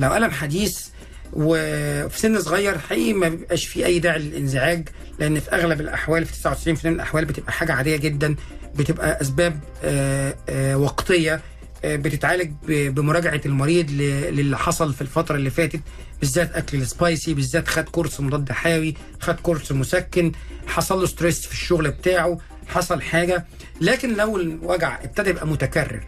لو 0.00 0.14
ألم 0.16 0.30
حديث 0.30 0.88
وفي 1.32 2.18
سن 2.20 2.40
صغير 2.40 2.78
حقيقي 2.78 3.12
ما 3.12 3.28
بيبقاش 3.28 3.66
فيه 3.66 3.86
أي 3.86 3.98
داعي 3.98 4.18
للإنزعاج 4.18 4.88
لأن 5.18 5.40
في 5.40 5.50
أغلب 5.52 5.80
الأحوال 5.80 6.26
في 6.26 6.48
99% 6.48 6.84
من 6.84 6.92
الأحوال 6.92 7.24
بتبقى 7.24 7.52
حاجة 7.52 7.72
عادية 7.72 7.96
جدا 7.96 8.36
بتبقى 8.74 9.20
أسباب 9.20 9.60
آه، 9.84 10.34
آه، 10.48 10.76
وقتية 10.76 11.40
آه، 11.84 11.96
بتتعالج 11.96 12.52
بمراجعة 12.68 13.40
المريض 13.46 13.90
للي 13.90 14.58
حصل 14.58 14.94
في 14.94 15.02
الفترة 15.02 15.36
اللي 15.36 15.50
فاتت 15.50 15.80
بالذات 16.20 16.52
أكل 16.54 16.78
ال 16.78 16.87
spicy 16.87 17.34
بالذات 17.34 17.68
خد 17.68 17.84
course 17.84 18.20
مضاد 18.20 18.52
حيوي 18.52 18.94
خد 19.20 19.40
course 19.40 19.72
مسكن 19.72 20.32
حصل 20.66 21.00
له 21.00 21.06
stress 21.06 21.46
في 21.46 21.52
الشغل 21.52 21.90
بتاعه 21.90 22.38
حصل 22.66 23.02
حاجة. 23.02 23.46
لكن 23.80 24.16
لو 24.16 24.36
الوجع 24.36 24.98
ابتدى 25.04 25.30
يبقى 25.30 25.46
متكرر 25.46 26.04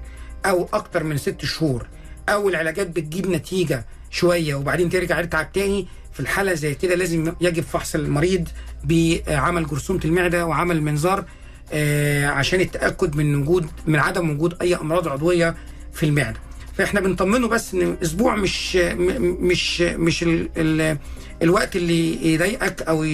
أو 0.46 0.68
أكتر 0.72 1.04
من 1.04 1.16
ست 1.16 1.44
شهور 1.44 1.86
أو 2.28 2.48
العلاجات 2.48 2.86
بتجيب 2.86 3.26
نتيجة 3.26 3.86
شوية 4.18 4.54
وبعدين 4.54 4.88
ترجع 4.90 5.20
يتعب 5.20 5.52
تاني 5.52 5.86
في 6.12 6.20
الحالة 6.20 6.54
زي 6.54 6.74
كده 6.74 6.94
لازم 6.94 7.32
يجب 7.40 7.62
فحص 7.62 7.94
المريض 7.94 8.48
بعمل 8.84 9.66
جرثومة 9.66 10.00
المعدة 10.04 10.46
وعمل 10.46 10.82
منظار 10.82 11.24
آه، 11.72 12.26
عشان 12.26 12.60
التأكد 12.60 13.16
من 13.16 13.34
وجود 13.34 13.66
من 13.86 13.98
عدم 13.98 14.30
وجود 14.30 14.54
أي 14.62 14.74
أمراض 14.76 15.08
عضوية 15.08 15.54
في 15.92 16.06
المعدة. 16.06 16.38
فإحنا 16.78 17.00
بنطمنه 17.00 17.48
بس 17.48 17.74
إن 17.74 17.96
أسبوع 18.02 18.36
مش 18.36 18.76
مش 18.76 19.80
مش 19.80 20.22
ال 20.22 20.48
ال 20.56 20.98
الوقت 21.42 21.76
اللي 21.76 22.32
يضايقك 22.34 22.82
أو 22.82 23.04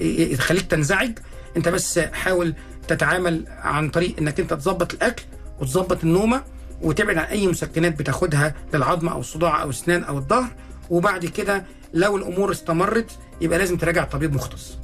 يخليك 0.00 0.62
تنزعج. 0.66 1.10
أنت 1.56 1.68
بس 1.68 1.98
حاول 1.98 2.54
تتعامل 2.88 3.44
عن 3.48 3.88
طريق 3.88 4.14
إنك 4.18 4.40
أنت 4.40 4.54
تظبط 4.54 4.94
الأكل 4.94 5.22
وتظبط 5.60 6.04
النومة 6.04 6.42
وتبعد 6.82 7.16
عن 7.18 7.24
أي 7.24 7.46
مسكنات 7.46 7.98
بتاخدها 7.98 8.54
للعظم 8.74 9.08
أو 9.08 9.20
الصداع 9.20 9.62
أو 9.62 9.64
الاسنان 9.64 10.04
أو 10.04 10.18
الظهر. 10.18 10.48
وبعد 10.90 11.26
كده 11.26 11.64
لو 11.94 12.16
الأمور 12.16 12.50
استمرت 12.50 13.10
يبقى 13.40 13.58
لازم 13.58 13.76
تراجع 13.76 14.04
طبيب 14.04 14.34
مختص. 14.34 14.78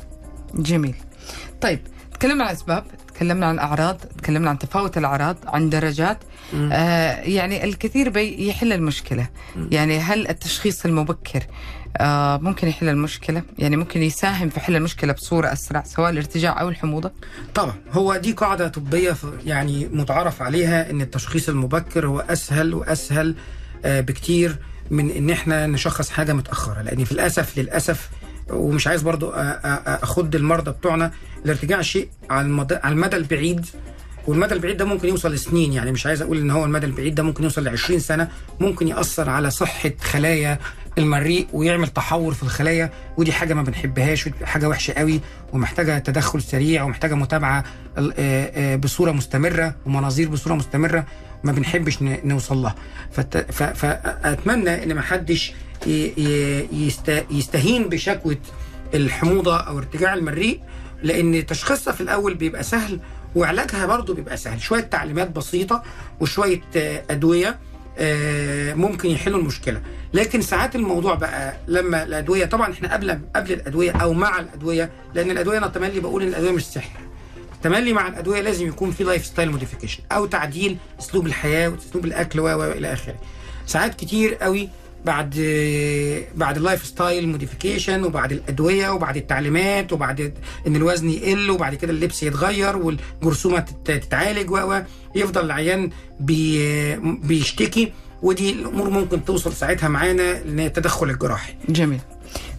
جميل. 0.55 0.95
طيب 1.61 1.81
تكلمنا 2.15 2.45
عن 2.45 2.53
اسباب 2.53 2.85
تكلمنا 3.15 3.47
عن 3.47 3.59
اعراض 3.59 3.97
تكلمنا 4.19 4.51
عن 4.51 4.59
تفاوت 4.59 4.99
الأعراض 4.99 5.37
عن 5.47 5.71
درجات. 5.71 6.19
آه 6.73 7.21
يعني 7.21 7.65
الكثير 7.65 8.09
بي 8.11 8.49
يحل 8.49 8.73
المشكلة. 8.73 9.29
يعني 9.71 9.99
هل 9.99 10.29
التشخيص 10.29 10.85
المبكر 10.85 11.43
ممكن 12.43 12.69
يحل 12.69 12.89
المشكلة. 12.89 13.43
يعني 13.59 13.77
ممكن 13.77 14.03
يساهم 14.03 14.49
في 14.49 14.61
حل 14.61 14.77
المشكلة 14.77 15.13
بصورة 15.13 15.53
أسرع 15.53 15.83
سواء 15.85 16.11
الارتجاع 16.11 16.61
أو 16.61 16.69
الحموضة. 16.69 17.13
طبعا 17.55 17.75
هو 17.93 18.17
دي 18.17 18.33
قاعدة 18.33 18.69
طبية 18.69 19.13
ف- 19.13 19.27
يعني 19.47 19.89
متعارف 19.93 20.43
عليها 20.43 20.91
إن 20.91 21.01
التشخيص 21.01 21.49
المبكر 21.49 22.07
هو 22.07 22.21
أسهل 22.21 22.75
وأسهل 22.75 23.35
آه، 23.85 24.01
بكتير 24.01 24.57
من 24.91 25.11
إن 25.11 25.31
إحنا 25.31 25.67
نشخص 25.67 26.11
حاجة 26.11 26.33
متأخرة. 26.33 26.83
لأن 26.83 27.05
في 27.05 27.13
الأسف 27.13 27.59
للأسف 27.59 28.11
ومش 28.51 28.87
عايز 28.87 29.03
برضو 29.03 29.31
أخد 29.87 30.35
المرضى 30.35 30.71
بتوعنا 30.71 31.11
الارتجاع 31.45 31.81
شيء 31.83 32.09
على 32.31 32.47
المدى 32.87 33.17
البعيد. 33.17 33.67
والمدى 34.27 34.55
البعيد 34.55 34.77
ده 34.77 34.85
ممكن 34.85 35.09
يوصل 35.09 35.33
لسنين. 35.33 35.73
يعني 35.73 35.93
مش 35.93 36.07
عايز 36.07 36.23
أقول 36.23 36.39
إن 36.39 36.51
هو 36.51 36.65
المدى 36.65 36.87
البعيد 36.87 37.15
ده 37.15 37.23
ممكن 37.23 37.45
يوصل 37.45 37.65
ل 37.65 37.69
20 37.69 38.01
سنة 38.01 38.29
ممكن 38.61 38.89
يأثر 38.89 39.31
على 39.31 39.51
صحة 39.51 39.93
خلايا 40.01 40.59
المريء 40.99 41.47
ويعمل 41.53 41.89
تحور 41.89 42.35
في 42.35 42.43
الخلايا 42.43 42.91
ودي 43.17 43.33
حاجة 43.33 43.55
ما 43.55 43.63
بنحبهاش 43.63 44.29
حاجة 44.45 44.69
وحشة 44.69 44.93
قوي 44.93 45.21
ومحتاجة 45.53 45.99
تدخل 45.99 46.43
سريع 46.43 46.83
ومحتاجة 46.83 47.15
متابعة 47.15 47.65
ال- 47.99 48.15
آه، 48.19 48.51
آه، 48.75 48.77
بصورة 48.77 49.13
مستمرة 49.13 49.75
ومناظير 49.87 50.29
بصورة 50.29 50.55
مستمرة 50.55 51.07
ما 51.45 51.53
بنحبش 51.53 51.99
نوصل 52.03 52.57
لها. 52.63 52.75
فأتمنى 53.75 54.83
إن 54.83 54.95
ما 54.95 55.01
حدش 55.03 55.53
يستهين 57.31 57.89
بشكوى 57.89 58.39
الحموضة 58.95 59.57
أو 59.57 59.79
ارتجاع 59.79 60.15
المريء 60.15 60.61
لأن 61.03 61.47
تشخيصها 61.47 61.93
في 61.93 62.01
الأول 62.01 62.35
بيبقى 62.35 62.63
سهل 62.63 63.01
وعلاجها 63.35 63.87
برضه 63.87 64.15
بيبقى 64.15 64.37
سهل. 64.37 64.61
شوية 64.61 64.81
تعليمات 64.81 65.31
بسيطة 65.31 65.83
وشوية 66.21 66.61
آه، 66.77 67.03
أدوية 67.11 67.49
آه، 67.49 67.57
ممكن 68.75 69.11
يحلوا 69.11 69.39
المشكلة. 69.41 69.83
لكن 70.15 70.41
ساعات 70.41 70.77
الموضوع 70.77 71.15
بقى 71.15 71.57
لما 71.69 72.03
الأدوية 72.03 72.45
طبعا 72.45 72.73
إحنا 72.73 72.93
قبل 72.93 73.19
قبل 73.37 73.53
الأدوية 73.53 73.91
أو 73.91 74.13
مع 74.13 74.41
الأدوية 74.41 74.91
لأن 75.15 75.31
الأدوية 75.31 75.59
أنا 75.59 75.67
تملي 75.69 76.01
بقول 76.01 76.23
إن 76.23 76.29
الأدوية 76.29 76.51
مش 76.51 76.65
سحر 76.67 77.01
تملي 77.63 77.93
مع 77.93 78.09
الأدوية 78.09 78.41
لازم 78.41 78.67
يكون 78.69 78.91
في 78.91 79.05
lifestyle 79.05 79.51
modification 79.51 80.03
أو 80.13 80.27
تعديل 80.27 80.77
أسلوب 81.01 81.27
الحياة 81.27 81.69
وأسلوب 81.69 82.05
الأكل 82.05 82.41
و 82.41 82.65
إلى 82.73 82.93
آخره. 82.93 83.15
ساعات 83.67 83.95
كتير 83.95 84.35
قوي 84.35 84.69
بعد 85.07 85.31
بعد 86.37 86.57
ال 86.57 86.87
lifestyle 86.87 87.29
modification 87.29 88.05
وبعد 88.05 88.33
الأدوية 88.33 88.91
وبعد 88.91 89.17
التعليمات 89.17 89.93
وبعد 89.93 90.33
إن 90.67 90.77
الوزن 90.77 91.11
يقل 91.11 91.51
وبعد 91.51 91.75
كده 91.75 91.93
اللبس 91.93 92.23
يتغير 92.23 92.77
والجرثومة 92.77 93.61
تت- 93.61 93.91
تتعالج 93.91 94.51
و 94.51 94.81
يفضل 95.15 95.45
العيان 95.45 95.91
بي 96.21 96.97
بيشتكي 96.97 97.93
ودي 98.23 98.51
الأمور 98.53 98.91
ممكن 98.91 99.25
توصل 99.25 99.53
ساعتها 99.53 99.89
معانا 99.89 100.43
للتدخل 100.45 101.11
الجراحي. 101.11 101.55
جميل. 101.69 102.01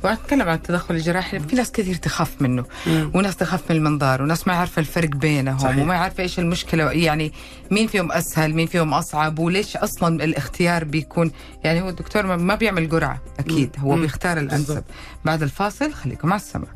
وأتكلم 0.04 0.42
عن 0.42 0.56
التدخل 0.56 0.96
الجراحي 0.96 1.40
في 1.40 1.56
ناس 1.56 1.72
كثير 1.72 1.96
تخاف 1.96 2.42
منه 2.42 2.66
وناس 2.88 3.36
تخاف 3.36 3.62
من 3.72 3.76
المنظار 3.78 4.22
وناس 4.22 4.48
ما 4.48 4.54
عارفه 4.54 4.80
الفرق 4.80 5.10
بينهم 5.10 5.58
صحيح. 5.60 5.78
وما 5.78 5.94
عارفه 5.94 6.24
إيش 6.24 6.40
المشكلة 6.40 6.92
يعني 6.92 7.34
مين 7.72 7.88
فيهم 7.88 8.12
أسهل 8.12 8.54
مين 8.54 8.68
فيهم 8.68 8.94
أصعب 8.94 9.40
وليش 9.40 9.78
أصلا 9.78 10.24
الاختيار 10.24 10.84
بيكون 10.84 11.32
يعني 11.64 11.82
هو 11.82 11.90
الدكتور 11.90 12.38
ما- 12.38 12.56
بيعمل 12.56 12.90
قرعه 12.90 13.22
أكيد 13.40 13.76
هو 13.80 13.96
مم. 13.96 14.02
بيختار 14.02 14.38
الأنسب. 14.38 14.84
بعد 15.26 15.44
الفاصل 15.44 15.94
خليكم 15.94 16.34
على 16.34 16.42
السمع 16.42 16.68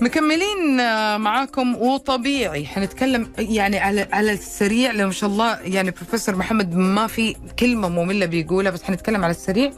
مكملين 0.00 0.76
معاكم 1.20 1.76
وطبيعي. 1.76 2.66
حنتكلم 2.66 3.32
يعني 3.38 3.78
على 3.78 4.08
على 4.12 4.32
السريع 4.32 4.92
لو 4.92 5.06
ما 5.06 5.12
شاء 5.12 5.30
الله 5.30 5.58
يعني 5.60 5.90
بروفيسور 5.90 6.36
محمد 6.36 6.74
ما 6.74 7.06
في 7.06 7.36
كلمة 7.58 7.88
مملة 7.88 8.26
بيقولها 8.26 8.70
بس 8.70 8.82
حنتكلم 8.82 9.24
على 9.24 9.30
السريع 9.30 9.70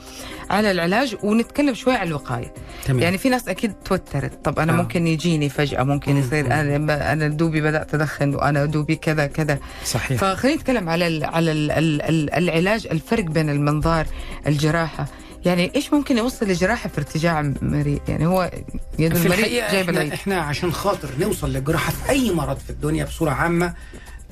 على 0.50 0.70
العلاج 0.70 1.16
ونتكلم 1.22 1.74
شوي 1.74 1.94
على 1.94 2.08
الوقاية. 2.08 2.54
تمام. 2.84 3.02
يعني 3.02 3.18
في 3.18 3.28
ناس 3.28 3.48
أكيد 3.48 3.72
توترت. 3.72 4.44
طب 4.44 4.58
أنا 4.58 4.72
آه. 4.72 4.76
ممكن 4.76 5.06
يجيني 5.06 5.48
فجأة 5.48 5.82
ممكن 5.82 6.16
يصير 6.16 6.46
أنا 6.46 7.12
أنا 7.12 7.28
دوبي 7.28 7.60
بدأت 7.60 7.94
أدخن 7.94 8.34
وأنا 8.34 8.64
دوبي 8.64 8.96
كذا 8.96 9.26
كذا. 9.26 9.58
صحيح. 9.84 10.20
فخلينا 10.20 10.56
نتكلم 10.56 10.88
على 10.88 11.06
ال 11.06 11.24
على 11.24 11.52
ال 11.52 11.70
ال 11.70 12.02
ال 12.02 12.30
العلاج 12.34 12.86
الفرق 12.90 13.24
بين 13.24 13.50
المنظار 13.50 14.06
الجراحة. 14.46 15.06
يعني 15.44 15.72
إيش 15.76 15.92
ممكن 15.92 16.18
يوصل 16.18 16.46
لجراحة 16.46 16.88
في 16.88 16.98
ارتجاع 16.98 17.52
مريء 17.62 18.00
يعني 18.08 18.26
هو 18.26 18.50
يد 18.98 19.14
في 19.16 19.26
المريء 19.26 19.70
جايب 19.72 19.88
إحنا, 19.88 20.14
إحنا 20.14 20.40
عشان 20.40 20.72
خاطر 20.72 21.08
نوصل 21.18 21.52
للجراحه 21.52 21.92
في 21.92 22.10
أي 22.10 22.32
مرض 22.32 22.58
في 22.58 22.70
الدنيا 22.70 23.04
بصورة 23.04 23.30
عامة 23.30 23.74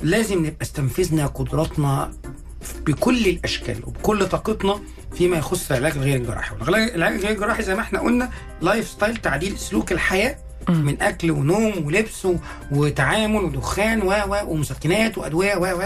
لازم 0.03 0.39
نبقى 0.39 0.63
استنفذنا 0.63 1.27
قدراتنا 1.27 2.13
بكل 2.87 3.27
الأشكال 3.27 3.83
وبكل 3.87 4.27
طاقتنا 4.27 4.81
فيما 5.17 5.37
يخص 5.37 5.71
العلاج 5.71 5.93
الغير 5.93 6.17
الجراحي 6.17 6.55
والعلاج 6.55 6.91
العلاج 6.95 7.19
الغير 7.19 7.31
الجراحي 7.35 7.63
زي 7.63 7.75
ما 7.75 7.81
إحنا 7.81 8.01
قلنا 8.01 8.31
lifestyle 8.63 9.17
تعديل 9.17 9.59
سلوك 9.59 9.93
الحياة 9.93 10.37
من 10.69 11.03
أكل 11.03 11.31
ونوم 11.31 11.87
ولبس 11.87 12.29
وتعامل 12.73 13.45
ودخان 13.45 14.03
و 14.03 14.11
و 14.11 14.37
ومسكنات 14.47 15.19
وأدوية 15.19 15.57
و 15.57 15.65
و 15.79 15.83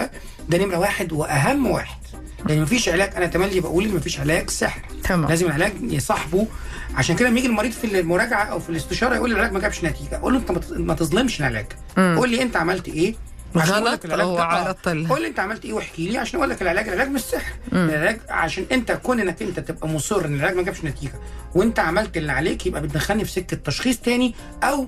ده 0.49 0.57
نمرة 0.57 0.77
واحد 0.77 1.13
وأهم 1.13 1.67
واحد 1.67 1.97
لأن 2.45 2.61
مفيش 2.61 2.89
علاج. 2.89 3.15
أنا 3.15 3.25
تملي 3.25 3.59
بقول 3.59 3.83
إن 3.83 3.95
مفيش 3.95 4.19
علاج 4.19 4.49
سحر 4.49 4.81
تمام. 5.03 5.29
لازم 5.29 5.45
العلاج 5.47 5.73
يصاحبه. 5.81 6.47
عشان 6.95 7.15
كده 7.15 7.29
لما 7.29 7.39
يجي 7.39 7.47
المريض 7.47 7.71
في 7.71 7.99
المراجعة 7.99 8.43
أو 8.43 8.59
في 8.59 8.69
الاستشارة 8.69 9.15
يقول 9.15 9.29
لي 9.29 9.35
العلاج 9.35 9.53
ما 9.53 9.59
جابش 9.59 9.83
نتيجة. 9.83 10.15
أقول 10.17 10.33
له 10.33 10.39
أنت 10.39 10.51
ما 10.51 10.59
تظ- 10.59 10.77
ما 10.79 10.93
تظلمش 10.93 11.39
العلاج. 11.39 11.65
قول 11.97 12.29
لي 12.29 12.41
أنت 12.41 12.55
عملت 12.55 12.87
إيه؟ 12.87 13.15
غلط؟ 13.57 14.05
آه. 14.05 14.41
على. 14.41 15.07
قول 15.09 15.21
لي 15.21 15.27
أنت 15.27 15.39
عملت 15.39 15.65
إيه 15.65 15.73
واحكي 15.73 16.09
لي. 16.09 16.17
عشان 16.17 16.39
أقول 16.39 16.49
لك 16.49 16.61
العلاج 16.61 16.87
العلاج 16.87 17.09
مش 17.09 17.21
سحر. 17.21 17.53
العلاج 17.73 18.19
عشان 18.29 18.65
أنت 18.71 18.91
كون 18.91 19.19
إنك 19.19 19.41
أنت 19.41 19.59
تبقى 19.59 19.87
مصر 19.87 20.25
إن 20.25 20.35
العلاج 20.35 20.55
ما 20.55 20.61
جابش 20.61 20.83
نتيجة 20.85 21.11
وأنت 21.55 21.79
عملت 21.79 22.17
اللي 22.17 22.31
عليك 22.31 22.65
يبقى 22.65 22.81
بتدخلني 22.81 23.25
في 23.25 23.31
سكة 23.31 23.57
تشخيص 23.57 23.97
تاني 23.99 24.35
أو 24.63 24.87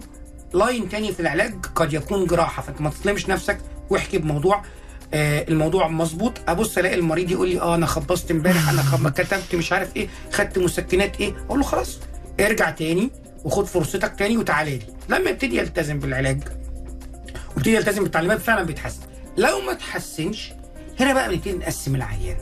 لاين 0.53 0.89
تاني 0.89 1.13
في 1.13 1.19
العلاج 1.19 1.53
قد 1.75 1.93
يكون 1.93 2.25
جراحة. 2.25 2.61
فأنت 2.61 2.81
ما 2.81 2.89
تظلمش 2.89 3.29
نفسك 3.29 3.57
واحكي 3.89 4.17
بموضوع 4.17 4.63
آه 5.13 5.45
الموضوع 5.49 5.87
مظبوط. 5.87 6.33
أبص 6.47 6.77
ألاقي 6.77 6.95
المريض 6.95 7.31
يقول 7.31 7.49
لي 7.49 7.61
آه 7.61 7.75
أنا 7.75 7.85
خبصت 7.85 8.31
امبارح 8.31 8.69
أنا 8.69 8.81
خب... 8.81 9.09
كتبت 9.09 9.55
مش 9.55 9.71
عارف 9.73 9.95
إيه 9.95 10.07
خدت 10.31 10.57
مسكنات 10.59 11.21
إيه. 11.21 11.33
أقول 11.45 11.59
له 11.59 11.65
خلاص 11.65 11.99
ارجع 12.39 12.69
تاني 12.69 13.11
وخد 13.43 13.65
فرصتك 13.65 14.13
تاني 14.19 14.37
وتعالى 14.37 14.77
لي. 14.77 14.85
لما 15.09 15.29
يبتدي 15.29 15.57
يلتزم 15.57 15.99
بالعلاج 15.99 16.43
وابتدي 17.55 17.73
يلتزم 17.75 18.03
بالتعليمات 18.03 18.39
فعلا 18.41 18.63
بيتحسن. 18.63 19.01
لو 19.37 19.61
ما 19.61 19.73
تحسنش 19.73 20.51
هنا 20.99 21.13
بقى 21.13 21.29
بنبتدي 21.29 21.53
نقسم 21.53 21.95
العيان. 21.95 22.37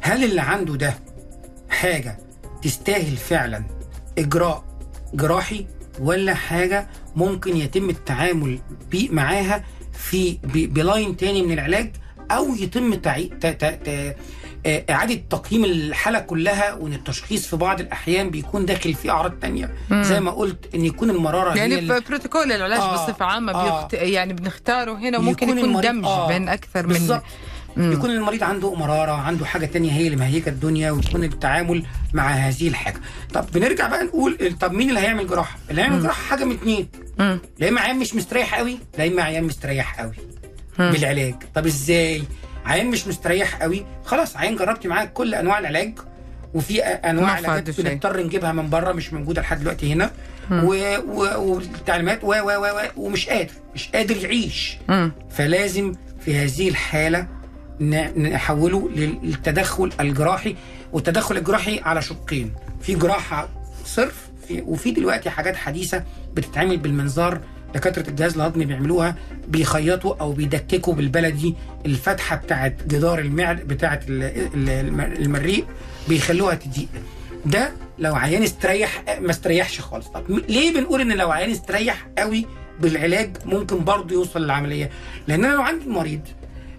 هل 0.00 0.24
اللي 0.24 0.40
عنده 0.40 0.76
ده 0.76 0.94
حاجة 1.70 2.18
تستاهل 2.62 3.16
فعلا 3.16 3.64
إجراء 4.18 4.64
جراحي 5.14 5.66
ولا 6.00 6.34
حاجة 6.34 6.86
ممكن 7.16 7.56
يتم 7.56 7.90
التعامل 7.90 8.58
بي 8.90 9.08
معاها 9.12 9.64
في 9.98 10.38
line 10.44 11.16
تاني 11.16 11.42
من 11.42 11.52
العلاج 11.52 11.90
أو 12.30 12.54
يتم 12.54 12.94
تعي... 12.94 13.24
ت... 13.24 13.46
ت... 13.46 13.64
ت... 13.64 14.16
آه، 14.66 14.84
إعادة 14.90 15.14
تقييم 15.30 15.64
الحالة 15.64 16.18
كلها 16.18 16.72
وإن 16.74 16.92
التشخيص 16.92 17.46
في 17.46 17.56
بعض 17.56 17.80
الأحيان 17.80 18.30
بيكون 18.30 18.66
داخل 18.66 18.94
فيه 18.94 19.10
أعراض 19.10 19.32
تانية. 19.32 19.74
زي 19.92 20.20
ما 20.20 20.30
قلت 20.30 20.74
إن 20.74 20.84
يكون 20.84 21.10
المرارة 21.10 21.52
هي 21.52 21.58
يعني 21.58 21.78
اللي- 21.78 22.00
في 22.00 22.08
بروتوكول 22.08 22.52
العلاج 22.52 22.80
آه، 22.80 22.92
بصفة 23.06 23.24
عامة 23.24 23.52
آه. 23.52 23.80
بيخت... 23.80 23.92
يعني 24.02 24.32
بنختاره 24.32 24.92
هنا 24.98 25.18
وممكن 25.18 25.48
يكون, 25.48 25.64
المريض- 25.64 25.86
دمج 25.86 26.04
آه، 26.04 26.28
بين 26.28 26.48
أكثر 26.48 26.86
من 26.86 27.20
بالظبط 27.78 27.98
يكون 27.98 28.10
المريض 28.10 28.42
عنده 28.44 28.74
مرارة 28.74 29.12
عنده 29.12 29.46
حاجة 29.46 29.66
تانية 29.66 29.92
هي 29.92 30.06
اللي 30.06 30.16
مهيجة 30.16 30.48
الدنيا 30.48 30.90
ويكون 30.90 31.24
التعامل 31.24 31.84
مع 32.12 32.28
هذه 32.28 32.68
الحاجة. 32.68 32.96
طب 33.34 33.46
بنرجع 33.54 33.88
بقى 33.88 34.04
نقول 34.04 34.54
طب 34.60 34.72
مين 34.72 34.88
اللي 34.88 35.00
هيعمل 35.00 35.26
جراحة؟ 35.26 35.58
اللي 35.70 35.82
هيعمل 35.82 36.02
جراحة 36.02 36.22
حاجة 36.22 36.44
من 36.44 36.52
اتنين. 36.54 36.88
مم. 37.18 37.38
لا 37.58 37.68
إما 37.68 37.80
عيان 37.80 37.98
مش 37.98 38.14
مستريح 38.14 38.54
قوي 38.58 38.78
لا 38.98 39.06
إما 39.06 39.22
عيان 39.22 39.44
مستريح 39.44 40.00
قوي 40.00 40.12
بالعلاج. 40.78 41.34
طب 41.54 41.66
إزاي؟ 41.66 42.22
عيان 42.66 42.86
مش 42.86 43.06
مستريح 43.06 43.62
قوي 43.62 43.86
خلاص 44.04 44.36
عيان 44.36 44.56
جربتي 44.56 44.88
معاه 44.88 45.04
كل 45.04 45.34
أنواع 45.34 45.58
العلاج 45.58 45.98
وفي 46.54 46.80
أنواع 46.82 47.30
علاجات. 47.30 47.80
بنضطر 47.80 48.22
نجيبها 48.26 48.52
من 48.52 48.70
بره 48.70 48.92
مش 48.92 49.12
موجودة 49.12 49.42
لحد 49.42 49.60
دلوقتي 49.60 49.92
هنا. 49.92 50.10
و- 50.50 50.96
و- 51.06 51.40
والتعليمات 51.54 52.24
و 52.24 52.26
و 52.26 52.32
و 52.32 52.64
و- 52.64 52.90
ومش 53.06 53.28
قادر 53.28 53.50
مش 53.74 53.88
قادر 53.88 54.16
يعيش. 54.16 54.76
مم. 54.88 55.12
فلازم 55.30 55.94
في 56.24 56.36
هذه 56.36 56.68
الحالة 56.68 57.26
نحوله 57.80 58.88
للتدخل 58.96 59.90
الجراحي 60.00 60.56
والتدخل 60.92 61.36
الجراحي 61.36 61.80
على 61.80 62.02
شقين. 62.02 62.52
في 62.82 62.94
جراحة 62.94 63.48
صرف 63.84 64.28
في 64.48 64.60
وفي 64.66 64.90
دلوقتي 64.90 65.30
حاجات 65.30 65.56
حديثة 65.56 66.04
بتتعمل 66.34 66.76
بالمنظار 66.76 67.40
دكاترة 67.74 68.08
الجهاز 68.08 68.34
الهضمي 68.34 68.64
بيعملوها 68.64 69.14
بيخيطوا 69.48 70.14
أو 70.20 70.32
بيدككوا 70.32 70.94
بالبلدي 70.94 71.54
الفتحة 71.86 72.36
بتاعت 72.36 72.76
جدار 72.86 73.18
المعد 73.18 73.56
بتاعت 73.60 74.08
ال- 74.08 74.22
ال- 74.22 74.68
الم- 74.68 75.00
المريء 75.00 75.64
بيخلوها 76.08 76.54
تضيق 76.54 76.88
ده 77.46 77.72
لو 77.98 78.14
عيان 78.16 78.42
استريح 78.42 79.02
ما 79.20 79.30
استريحش 79.30 79.80
خالص. 79.80 80.06
طب 80.06 80.30
ليه 80.48 80.74
بنقول 80.74 81.00
إن 81.00 81.12
لو 81.12 81.30
عيان 81.30 81.50
استريح 81.50 82.06
قوي 82.18 82.46
بالعلاج 82.80 83.36
ممكن 83.44 83.84
برضه 83.84 84.14
يوصل 84.14 84.42
للعملية؟ 84.44 84.90
لأن 85.28 85.44
أنا 85.44 85.54
لو 85.54 85.62
عندي 85.62 85.88
مريض 85.88 86.20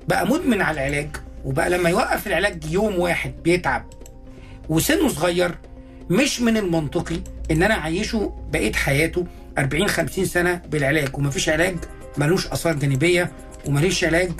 بقى 0.10 0.28
مدمن 0.28 0.62
على 0.62 0.80
العلاج 0.88 1.10
وبقى 1.46 1.70
لما 1.70 1.90
يوقف 1.90 2.28
العلاج 2.28 2.66
يوم 2.72 3.00
واحد 3.00 3.34
بيتعب 3.44 3.86
وسنه 4.70 5.08
صغير 5.08 5.58
مش 6.10 6.42
من 6.42 6.58
المنطقي 6.58 7.20
إن 7.52 7.64
أنا 7.64 7.74
أعيشه 7.74 8.34
بقية 8.54 8.74
حياته 8.74 9.26
40 9.58 9.88
50 9.88 10.26
سنة 10.26 10.62
بالعلاج. 10.72 11.10
ومفيش 11.18 11.50
علاج 11.50 11.76
ملوش 12.18 12.48
آثار 12.48 12.74
جانبية 12.74 13.32
وملوش 13.66 14.04
علاج 14.04 14.32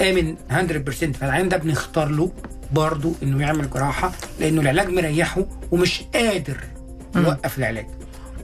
آمن 0.00 0.36
100% 0.50 1.16
فالعيان 1.16 1.48
ده 1.48 1.56
بنختار 1.56 2.08
له 2.08 2.32
برضه 2.72 3.12
إنه 3.22 3.42
يعمل 3.42 3.70
جراحة 3.70 4.12
لأنه 4.40 4.60
العلاج 4.60 4.88
مريحه 4.88 5.44
ومش 5.72 6.02
قادر 6.14 6.56
يوقف 7.16 7.58
العلاج. 7.58 7.86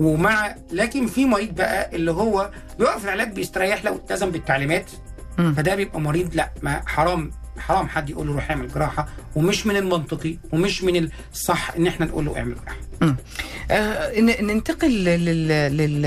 ومع 0.01 0.55
لكن 0.73 1.07
في 1.07 1.25
مريض 1.25 1.55
بقى 1.55 1.97
اللي 1.97 2.11
هو 2.11 2.51
بيوقف 2.79 3.05
العلاج 3.05 3.33
بيستريح 3.33 3.85
لو 3.85 3.95
التزم 3.95 4.31
بالتعليمات. 4.31 4.91
فده 5.37 5.75
بيبقى 5.75 6.01
مريض 6.01 6.35
لا 6.35 6.51
ما 6.63 6.83
حرام. 6.87 7.31
حرام 7.59 7.89
حد 7.89 8.11
يقول 8.11 8.27
له 8.27 8.33
روح 8.35 8.51
اعمل 8.51 8.69
جراحة 8.69 9.09
ومش 9.37 9.67
من 9.67 9.77
المنطقي 9.77 10.37
ومش 10.53 10.83
من 10.85 11.09
الصح 11.33 11.71
إن 11.79 11.87
إحنا 11.87 12.07
نقول 12.07 12.25
له 12.25 12.39
اعمل 12.39 12.55
جراحة 12.55 12.77
آه 13.71 14.21
ننتقل 14.21 14.91
لل 15.05 15.49
لل 15.77 16.07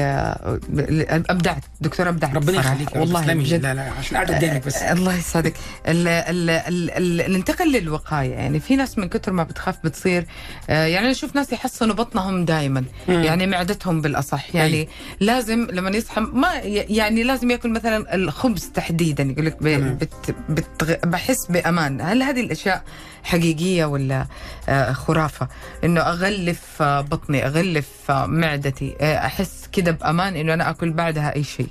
ابدعت 1.30 1.64
دكتور 1.82 2.10
ابدعت 2.10 2.36
ربنا. 2.36 2.60
يخليك. 2.60 2.96
والله. 2.96 3.34
بجد 3.34 3.64
لا 3.66 3.74
لا 3.74 3.90
عشان 4.00 4.18
قاعد 4.18 4.32
قدامك 4.32 4.66
بس 4.66 4.76
آه، 4.76 4.94
الله 4.94 5.18
يسعدك 5.18 5.54
ال 5.88 6.08
ال 6.08 6.50
ال 6.50 7.22
ال 7.22 7.34
ننتقل 7.34 7.72
للوقاية 7.72 8.34
يعني 8.34 8.60
في 8.60 8.76
ناس 8.76 8.98
من 8.98 9.10
كثر 9.10 9.32
ما 9.32 9.44
بتخاف 9.44 9.76
بتصير 9.84 10.26
آه، 10.70 10.86
يعني 10.86 11.04
أنا 11.06 11.12
أشوف 11.12 11.36
ناس 11.36 11.54
يحصنوا 11.54 11.96
بطنهم 11.96 12.46
دائما. 12.46 12.84
يعني 13.08 13.48
معدتهم 13.48 14.02
بالأصح 14.02 14.56
يعني 14.56 14.74
أي. 14.80 14.88
لازم 15.20 15.68
لما 15.72 15.90
يصحى 15.90 16.22
ما 16.22 16.54
يعني 16.64 17.24
لازم 17.24 17.52
ياكل 17.52 17.70
مثلا 17.70 18.16
الخبز 18.16 18.70
تحديدا 18.74 19.24
يقول 19.24 19.46
لك 19.46 19.58
ب- 19.64 21.08
بحس 21.38 21.52
بأمان. 21.52 22.02
هل 22.02 22.24
هذه 22.24 22.42
الأشياء 22.42 22.84
حقيقية 23.24 23.86
ولا 23.86 24.28
آه، 24.70 24.94
خرافة؟ 24.94 25.48
إنه 25.84 26.02
أغلف 26.02 26.82
آه، 26.82 27.02
بطني 27.02 27.46
أغلف 27.46 27.88
آه، 28.10 28.26
معدتي 28.26 28.96
أحس 29.02 29.70
كده 29.72 29.92
بأمان 29.92 30.36
إنه 30.36 30.54
أنا 30.54 30.70
آكل 30.70 30.92
بعدها 30.92 31.36
أي 31.36 31.44
شيء. 31.44 31.70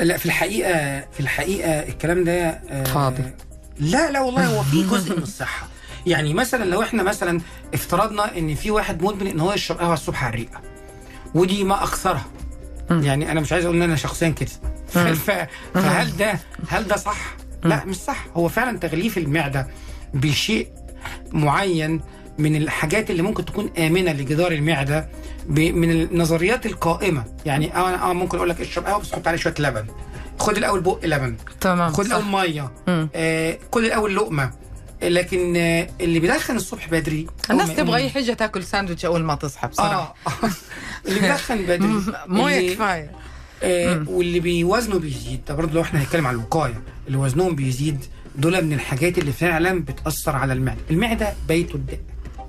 لا 0.00 0.16
في 0.16 0.26
الحقيقة 0.26 1.00
في 1.00 1.20
الحقيقة 1.20 1.70
الكلام 1.70 2.24
ده 2.24 2.60
فاضي. 2.84 3.22
لا 3.78 4.10
لا 4.10 4.20
والله 4.20 4.46
هو 4.46 4.62
في 4.62 4.82
جزء 4.82 5.16
من 5.16 5.22
الصحة. 5.22 5.68
يعني 6.06 6.34
مثلا 6.34 6.64
لو 6.64 6.82
إحنا 6.82 7.02
مثلا 7.02 7.40
افترضنا 7.74 8.38
إن 8.38 8.54
في 8.54 8.70
واحد 8.70 9.02
مدمن 9.02 9.26
إن 9.26 9.40
هو 9.40 9.52
يشرب 9.52 9.78
قهوة 9.78 9.94
الصبح 9.94 10.24
على 10.24 10.34
الريقة 10.34 10.60
ودي 11.34 11.64
ما 11.64 11.84
اكثرها 11.84 12.24
يعني 12.90 13.32
أنا 13.32 13.40
مش 13.40 13.52
عايز 13.52 13.64
أقول 13.64 13.76
إن 13.76 13.82
أنا 13.82 13.96
شخصيا 13.96 14.28
كده. 14.28 14.50
فهل 15.74 16.16
ده 16.16 16.38
هل 16.68 16.88
ده 16.88 16.96
صح؟ 16.96 17.43
لا 17.64 17.84
مش 17.84 17.96
صح. 17.96 18.26
هو 18.36 18.48
فعلا 18.48 18.78
تغليف 18.78 19.18
المعدة 19.18 19.68
بشيء 20.14 20.68
معين 21.32 22.00
من 22.38 22.56
الحاجات 22.56 23.10
اللي 23.10 23.22
ممكن 23.22 23.44
تكون 23.44 23.70
آمنة 23.78 24.12
لجدار 24.12 24.52
المعدة 24.52 25.08
من 25.48 25.90
النظريات 25.90 26.66
القائمة. 26.66 27.24
يعني 27.46 27.76
أنا 27.76 28.10
آه 28.10 28.12
ممكن 28.12 28.36
أقول 28.36 28.48
لك 28.50 28.60
اشرب 28.60 28.84
قهوة 28.86 29.00
بس 29.00 29.12
حط 29.12 29.26
عليه 29.28 29.38
شوية 29.38 29.54
لبن. 29.58 29.84
خد 30.38 30.56
الأول 30.56 30.80
بق 30.80 30.98
لبن. 31.04 31.36
تمام 31.60 31.92
خد. 31.92 32.04
الأول 32.06 32.24
مية. 32.24 32.70
آه 32.88 33.58
كل 33.70 33.86
الأول 33.86 34.16
لقمة. 34.16 34.50
لكن 35.02 35.56
آه 35.56 35.88
اللي 36.00 36.20
بيدخن 36.20 36.56
الصبح 36.56 36.88
بدري 36.88 37.26
الناس 37.50 37.74
تبغى 37.74 37.96
أي 37.96 38.10
حاجة 38.10 38.32
تاكل 38.32 38.64
ساندويتش 38.64 39.04
أول 39.04 39.22
ما 39.24 39.34
تصحى 39.34 39.68
بصراحه 39.68 40.14
آه. 40.26 40.30
اللي 41.08 41.20
بيدخن 41.20 41.62
بدري. 41.62 42.02
مويه 42.26 42.74
كفايه 42.74 43.10
آه 43.62 44.04
واللي 44.08 44.40
بيوزنه 44.40 44.98
بيزيد. 44.98 45.40
ده 45.48 45.54
برضه 45.54 45.72
لو 45.74 45.80
إحنا 45.82 46.00
هنتكلم 46.02 46.26
عن 46.26 46.34
الوقاية. 46.34 46.82
اللي 47.06 47.18
وزنهم 47.18 47.54
بيزيد 47.54 48.04
دول 48.36 48.64
من 48.64 48.72
الحاجات 48.72 49.18
اللي 49.18 49.32
فعلا 49.32 49.80
بتأثر 49.84 50.36
على 50.36 50.52
المعدة. 50.52 50.80
المعدة 50.90 51.32
بيت 51.48 51.74
الداء 51.74 52.00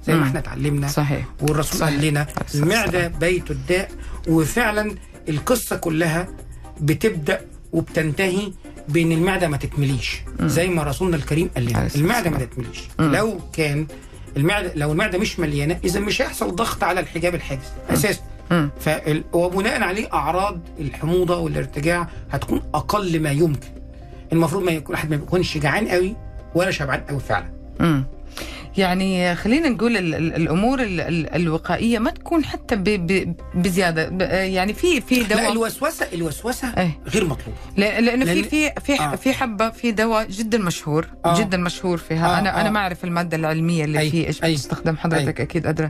زي 0.07 0.15
ما. 0.15 0.23
إحنا 0.23 0.39
اتعلمنا 0.39 0.87
صحيح. 0.87 1.25
والرسول 1.41 1.79
صحيح. 1.79 1.95
قال 1.95 2.07
لنا 2.07 2.27
المعدة 2.55 3.07
بيت 3.07 3.51
الداء 3.51 3.91
وفعلا 4.27 4.95
القصة 5.29 5.75
كلها 5.75 6.27
بتبدأ 6.81 7.41
وبتنتهي 7.73 8.51
بإن 8.89 9.11
المعدة 9.11 9.47
ما 9.47 9.57
تتمليش 9.57 10.21
زي 10.41 10.67
ما 10.67 10.83
رسولنا 10.83 11.15
الكريم 11.15 11.49
قال 11.55 11.65
لنا 11.65 11.89
المعدة 11.95 12.29
ما 12.29 12.37
تتمليش. 12.37 12.83
لو 12.99 13.39
كان 13.53 13.87
المعدة 14.37 14.71
لو 14.75 14.91
المعدة 14.91 15.17
مش 15.17 15.39
مليانة 15.39 15.79
إذا 15.83 15.99
مش 15.99 16.21
هيحصل 16.21 16.55
ضغط 16.55 16.83
على 16.83 16.99
الحجاب 16.99 17.35
الحاجز 17.35 17.65
أساسا. 17.89 18.21
فال... 18.79 19.23
وبناء 19.33 19.81
عليه 19.83 20.07
أعراض 20.13 20.59
الحموضة 20.79 21.37
والارتجاع 21.37 22.07
هتكون 22.31 22.61
أقل 22.73 23.19
ما 23.19 23.31
يمكن. 23.31 23.67
المفروض 24.35 24.63
ما 24.63 24.71
يكون 24.71 24.87
الواحد 24.95 25.09
ما 25.09 25.15
يكونش 25.15 25.57
جعان 25.57 25.87
قوي 25.87 26.15
ولا 26.55 26.71
شبعان 26.71 26.99
قوي 27.09 27.19
فعلا. 27.19 27.45
يعني 28.77 29.35
خلينا 29.35 29.69
نقول 29.69 29.97
ال- 29.97 30.15
ال- 30.15 30.35
الأمور 30.35 30.81
ال- 30.81 31.01
ال- 31.01 31.35
الوقائية 31.35 31.99
ما 31.99 32.11
تكون 32.11 32.45
حتى 32.45 32.75
بزيادة 33.55 34.25
يعني 34.43 34.73
في 34.73 35.01
في 35.01 35.15
لا 35.15 35.27
دواء 35.27 35.51
الوسوسه 35.51 36.07
الوسوسة 36.13 36.73
إيه. 36.77 36.99
غير 37.07 37.23
مطلوبة 37.25 37.57
لا- 37.77 38.01
لأنه 38.01 38.25
في 38.25 38.43
لأن- 38.43 38.47
في 38.47 38.71
في 38.85 38.99
آه. 38.99 39.15
في 39.15 39.33
حبة 39.33 39.69
في 39.69 39.91
دواء 39.91 40.27
جدا 40.27 40.57
مشهور 40.57 41.07
آه. 41.25 41.39
جدا 41.39 41.57
مشهور 41.57 41.97
فيها 41.97 42.35
آه، 42.35 42.39
أنا 42.39 42.59
أنا 42.61 42.67
آه. 42.67 42.71
ما 42.71 42.79
أعرف 42.79 43.03
المادة 43.03 43.37
العلمية 43.37 43.83
اللي 43.85 43.99
أي، 43.99 44.09
فيه 44.11 44.27
إيش 44.27 44.43
أي. 44.43 44.53
بتستخدم 44.53 44.97
حضرتك 44.97 45.41
أكيد 45.41 45.65
أدرى 45.67 45.89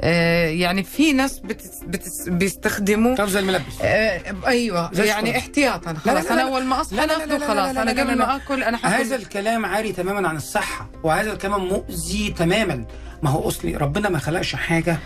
آه 0.00 0.48
يعني 0.48 0.82
في 0.82 1.12
ناس 1.12 1.38
بتس 1.38 1.70
بتس 1.86 2.28
بيستخدموا 2.28 3.14
طب 3.16 3.28
زي 3.28 3.40
الملبس 3.40 3.80
آه 3.82 4.20
أيوه 4.46 4.90
يعني. 4.94 5.38
احتياطا 5.38 5.92
لا، 5.92 5.98
خلاص 5.98 6.24
لا، 6.24 6.32
أنا 6.32 6.40
لا. 6.40 6.48
أول 6.48 6.64
ما 6.64 6.80
أصحى 6.80 6.96
لا، 6.96 7.06
لا، 7.06 7.26
لا، 7.26 7.38
لا، 7.38 7.46
خلاص 7.48 7.68
لا، 7.68 7.72
لا، 7.72 7.82
أنا 7.82 7.90
لا، 7.90 8.02
قبل 8.02 8.10
لا. 8.10 8.26
ما 8.26 8.36
آكل 8.36 8.62
أنا 8.62 8.78
هذا 8.82 9.16
الكلام 9.16 9.64
عاري 9.66 9.92
تماما 9.92 10.28
عن 10.28 10.36
الصحة 10.36 10.90
وهذا 11.04 11.32
الكلام 11.32 11.64
مؤذي 11.64 12.19
تماما. 12.28 12.84
ما 13.22 13.30
هو 13.30 13.48
أصلي 13.48 13.76
ربنا 13.76 14.08
ما 14.08 14.18
خلقش 14.18 14.54
حاجة 14.54 14.98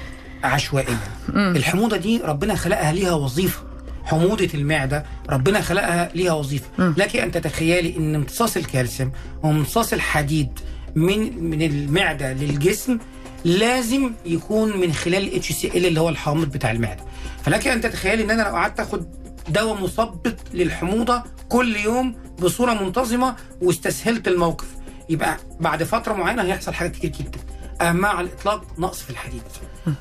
عشوائيه 0.45 0.99
الحموضة 1.37 1.97
دي 1.97 2.21
ربنا 2.25 2.55
خلقها 2.55 2.93
ليها 2.93 3.13
وظيفة. 3.13 3.63
حموضة 4.05 4.49
المعدة 4.55 5.05
ربنا 5.31 5.61
خلقها 5.61 6.11
ليها 6.15 6.33
وظيفة. 6.33 6.67
لك 6.79 7.17
أن 7.17 7.33
تتخيلي 7.33 7.97
أن 7.97 8.15
امتصاص 8.15 8.57
الكالسيوم 8.57 9.13
وامتصاص 9.43 9.93
الحديد 9.93 10.59
من 10.95 11.45
من 11.45 11.63
المعدة 11.63 12.33
للجسم 12.33 12.99
لازم 13.45 14.11
يكون 14.27 14.81
من 14.81 14.93
خلال 14.93 15.35
اتش 15.35 15.53
سي 15.53 15.67
ال 15.69 15.87
اللي 15.87 16.01
هو 16.01 16.09
الحامض 16.09 16.49
بتاع 16.49 16.71
المعدة. 16.71 17.05
فلك 17.45 17.69
أن 17.69 17.81
تتخيلي 17.81 18.25
أن 18.25 18.31
أنا 18.31 18.43
لو 18.43 18.49
قعدت 18.49 18.81
أخد 18.81 19.07
دواء 19.49 19.83
مثبط 19.83 20.37
للحموضة 20.55 21.23
كل 21.49 21.77
يوم 21.77 22.15
بصورة 22.39 22.73
منتظمة 22.73 23.37
واستسهلت 23.63 24.29
الموقف. 24.29 24.67
يبقى 25.09 25.37
بعد 25.61 25.83
فترة 25.83 26.13
معينة 26.13 26.43
هيحصل 26.43 26.75
حاجات 26.75 26.93
كتير 26.97 27.11
جدا. 27.11 27.39
أهمها 27.81 28.11
على 28.11 28.27
الإطلاق 28.27 28.65
نقص 28.79 29.03
في 29.03 29.11
الحديد. 29.11 29.43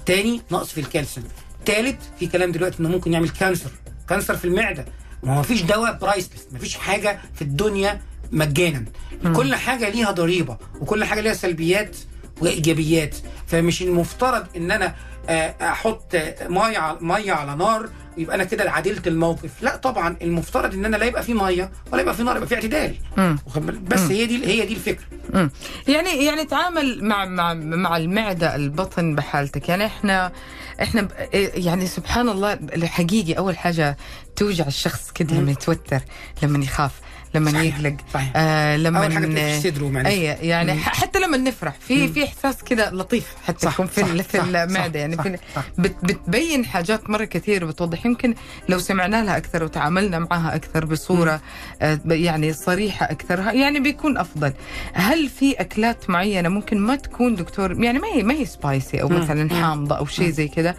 تاني 0.06 0.42
نقص 0.52 0.72
في 0.72 0.82
الكالسيوم. 0.82 1.28
تالت 1.66 1.98
في 2.20 2.28
كلام 2.28 2.52
دلوقتي 2.52 2.80
إنه 2.80 2.90
ممكن 2.90 3.14
يعمل 3.14 3.30
cancer. 3.30 3.72
cancer 4.10 4.38
في 4.38 4.46
المعدة. 4.46 4.86
ما 5.24 5.38
هو 5.38 5.44
فيش 5.44 5.62
دواء 5.62 5.98
priceless. 5.98 6.48
ما 6.52 6.60
فيش 6.60 6.76
حاجة 6.78 7.20
في 7.36 7.42
الدنيا 7.42 8.02
مجانا. 8.32 8.86
كل 9.36 9.56
حاجة 9.56 9.90
ليها 9.90 10.12
ضريبة. 10.12 10.58
وكل 10.82 11.04
حاجة 11.04 11.22
ليها 11.22 11.34
سلبيات 11.34 11.98
وإيجابيات. 12.42 13.16
فمش 13.48 13.82
المفترض 13.82 14.46
إن 14.58 14.72
أنا 14.72 14.96
آه، 15.30 15.56
أحط 15.62 16.16
مية 16.42 16.98
مية 17.02 17.32
على 17.34 17.56
نار 17.56 17.90
ويبقى 18.18 18.36
أنا 18.36 18.44
كده 18.44 18.72
عدلت 18.72 19.08
الموقف. 19.08 19.52
لا 19.62 19.76
طبعا 19.76 20.16
المفترض 20.22 20.74
إن 20.74 20.86
أنا 20.86 20.98
لا 20.98 21.06
يبقى 21.06 21.24
في 21.24 21.34
مية 21.34 21.72
ولا 21.92 22.02
يبقى 22.02 22.14
في 22.14 22.24
نار 22.24 22.36
يبقى 22.36 22.48
في 22.48 22.56
اعتدال. 22.56 22.96
مم. 23.18 23.38
بس 23.88 24.00
هي 24.00 24.26
دي 24.26 24.46
هي 24.48 24.66
دي 24.66 24.74
الفكرة. 24.74 25.04
مم. 25.34 25.50
يعني 25.88 26.26
يعني 26.26 26.46
تعامل 26.46 27.04
مع 27.04 27.26
مع 27.26 27.54
مع 27.54 27.98
المعدة 27.98 28.56
البطن 28.56 29.16
بحالتك. 29.16 29.70
يعني 29.70 29.86
إحنا 29.86 30.32
إحنا 30.82 31.02
ب- 31.02 31.12
يعني 31.56 31.88
سبحان 31.88 32.30
الله 32.30 32.54
الحقيقي 32.54 33.34
أول 33.34 33.58
حاجة 33.58 33.98
توجع 34.36 34.68
الشخص 34.68 35.12
كده 35.12 35.36
لما 35.36 35.52
يتوتر 35.52 36.00
لما 36.44 36.64
يخاف. 36.64 36.92
لما. 37.36 37.64
يقلق. 37.64 37.96
آه 38.36 38.78
لما 38.78 39.00
أول 39.04 39.14
حاجة 39.14 39.60
صدره 39.60 39.88
معلش 39.90 40.08
اي 40.08 40.24
يعني 40.24 40.74
مم. 40.74 40.80
حتى 40.80 41.20
لما 41.20 41.38
نفرح 41.38 41.74
في 41.88 42.08
في 42.08 42.24
إحساس 42.24 42.64
كده 42.64 42.90
لطيف 42.92 43.28
حتى 43.48 43.60
صح، 43.66 43.74
يكون 43.74 43.88
في 43.88 44.02
صح، 44.02 44.08
ال- 44.08 44.24
في 44.24 44.38
صح، 44.38 44.44
المعده 44.44 45.00
يعني 45.00 45.16
صح، 45.16 45.24
في 45.24 45.38
صح. 45.56 45.64
بت 45.78 45.96
بتبين 46.04 46.66
حاجات 46.66 47.10
مرة 47.10 47.26
كثير 47.26 47.66
بتوضح 47.66 48.06
يمكن 48.06 48.36
لو 48.70 48.80
سمعنا 48.80 49.24
لها 49.24 49.38
أكثر 49.38 49.64
وتعاملنا 49.64 50.20
معها 50.20 50.56
أكثر 50.56 50.86
بصورة 50.86 51.42
آه 51.82 52.00
يعني 52.06 52.54
صريحة 52.54 53.06
أكثر 53.12 53.40
يعني 53.40 53.80
بيكون 53.80 54.18
أفضل 54.18 54.54
هل 54.94 55.30
في 55.30 55.54
أكلات 55.54 56.10
معينة 56.10 56.50
ممكن 56.50 56.78
ما 56.80 56.96
تكون 56.96 57.36
دكتور 57.36 57.84
يعني 57.84 58.00
ما 58.00 58.08
هي 58.08 58.24
ما 58.24 58.34
هي 58.34 58.46
سبايسي 58.46 59.02
أو. 59.02 59.10
مثلا. 59.10 59.50
حامضة 59.62 59.98
أو 59.98 60.06
شيء 60.06 60.30
زي 60.30 60.48
كذا 60.48 60.76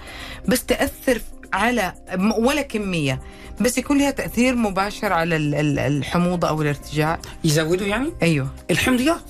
بس 0.48 0.64
تأثر 0.64 1.20
على 1.54 1.92
ولا 2.38 2.62
كمية. 2.62 3.20
بس 3.60 3.78
يكون 3.78 3.98
لها 3.98 4.10
تأثير 4.10 4.54
مباشر 4.54 5.12
على 5.12 5.36
ال- 5.36 5.54
ال- 5.54 5.78
الحموضه 5.78 6.48
أو 6.48 6.62
الارتجاع. 6.62 7.18
يزودوا 7.44 7.86
يعني؟ 7.86 8.12
أيوه. 8.22 8.48
الحمضيات. 8.70 9.22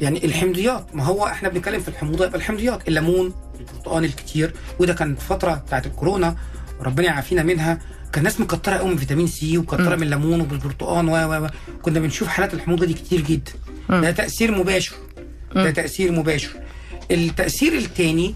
يعني 0.00 0.24
الحمضيات. 0.24 0.86
ما 0.96 1.04
هو 1.04 1.26
إحنا 1.26 1.48
بنتكلم 1.48 1.80
في 1.80 1.88
الحموضة 1.88 2.24
يبقى 2.26 2.38
الحمضيات. 2.38 2.88
الليمون 2.88 3.34
البرتقال 3.60 4.04
الكتير. 4.04 4.54
وده 4.80 4.94
كان 4.94 5.14
فترة 5.14 5.54
بتاعت 5.54 5.86
الكورونا. 5.86 6.36
ربنا 6.80 7.06
يعافينا 7.06 7.42
منها. 7.42 7.78
كان 8.12 8.24
ناس 8.24 8.40
مكترة 8.40 8.72
قوي 8.76 8.90
من 8.90 8.96
فيتامين 8.96 9.26
سي 9.26 9.58
ومكترة 9.58 9.96
من 9.96 10.02
الليمون 10.02 10.40
وبالبرتقال 10.40 11.08
و 11.08 11.12
و 11.12 11.44
و. 11.44 11.48
كنا 11.82 12.00
بنشوف 12.00 12.28
حالات 12.28 12.54
الحموضة 12.54 12.86
دي 12.86 12.94
كتير 12.94 13.20
جدا. 13.20 13.52
ده 13.88 14.10
تأثير 14.10 14.50
مباشر. 14.58 14.94
ده 15.54 15.70
تأثير 15.70 16.12
مباشر. 16.12 16.50
التأثير 17.10 17.72
الثاني 17.72 18.34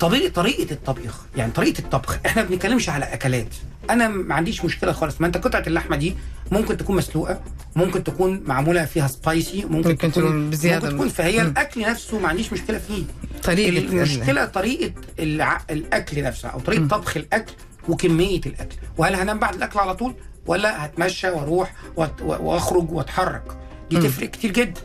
طريقه 0.00 0.32
طريقة 0.32 0.72
الطبيخ. 0.72 1.14
يعني 1.36 1.52
طريقة 1.52 1.78
الطبخ. 1.78 2.18
إحنا 2.26 2.42
ما 2.42 2.48
بنتكلمش 2.48 2.88
على 2.88 3.04
أكلات. 3.04 3.54
أنا 3.90 4.08
ما 4.08 4.34
عنديش 4.34 4.64
مشكلة 4.64 4.92
خالص. 4.92 5.20
ما 5.20 5.26
أنت 5.26 5.36
قطعة 5.36 5.62
اللحمة 5.66 5.96
دي 5.96 6.14
ممكن 6.52 6.76
تكون 6.76 6.96
مسلوقة 6.96 7.40
ممكن 7.76 8.04
تكون 8.04 8.42
معمولة 8.46 8.84
فيها 8.84 9.06
سبايسي 9.06 9.64
ممكن, 9.64 9.90
ممكن 9.90 10.12
تكون 10.12 10.50
بزيادة 10.50 10.84
ممكن 10.84 10.96
تكون 10.96 11.08
فهي 11.08 11.42
مم. 11.42 11.50
الأكل 11.50 11.80
نفسه 11.80 12.18
ما 12.18 12.28
عنديش 12.28 12.52
مشكلة 12.52 12.78
فيه. 12.78 13.02
طريقة 13.42 13.78
المشكلة 13.78 14.44
طريقة 14.44 14.92
الع... 15.18 15.60
الأكل 15.70 16.22
نفسها 16.22 16.50
أو 16.50 16.60
طريقة 16.60 16.88
طبخ 16.88 17.16
الأكل 17.16 17.52
وكمية 17.88 18.40
الأكل. 18.46 18.76
وهل 18.98 19.14
هنام 19.14 19.38
بعد 19.38 19.54
الأكل 19.54 19.78
على 19.78 19.94
طول؟ 19.94 20.14
ولا 20.46 20.84
هتمشى 20.84 21.28
وأروح. 21.28 21.74
وأخرج 22.22 22.90
وأتحرك؟ 22.92 23.42
دي 23.90 23.96
تفرق 23.96 24.30
كتير 24.30 24.52
جدا. 24.52 24.80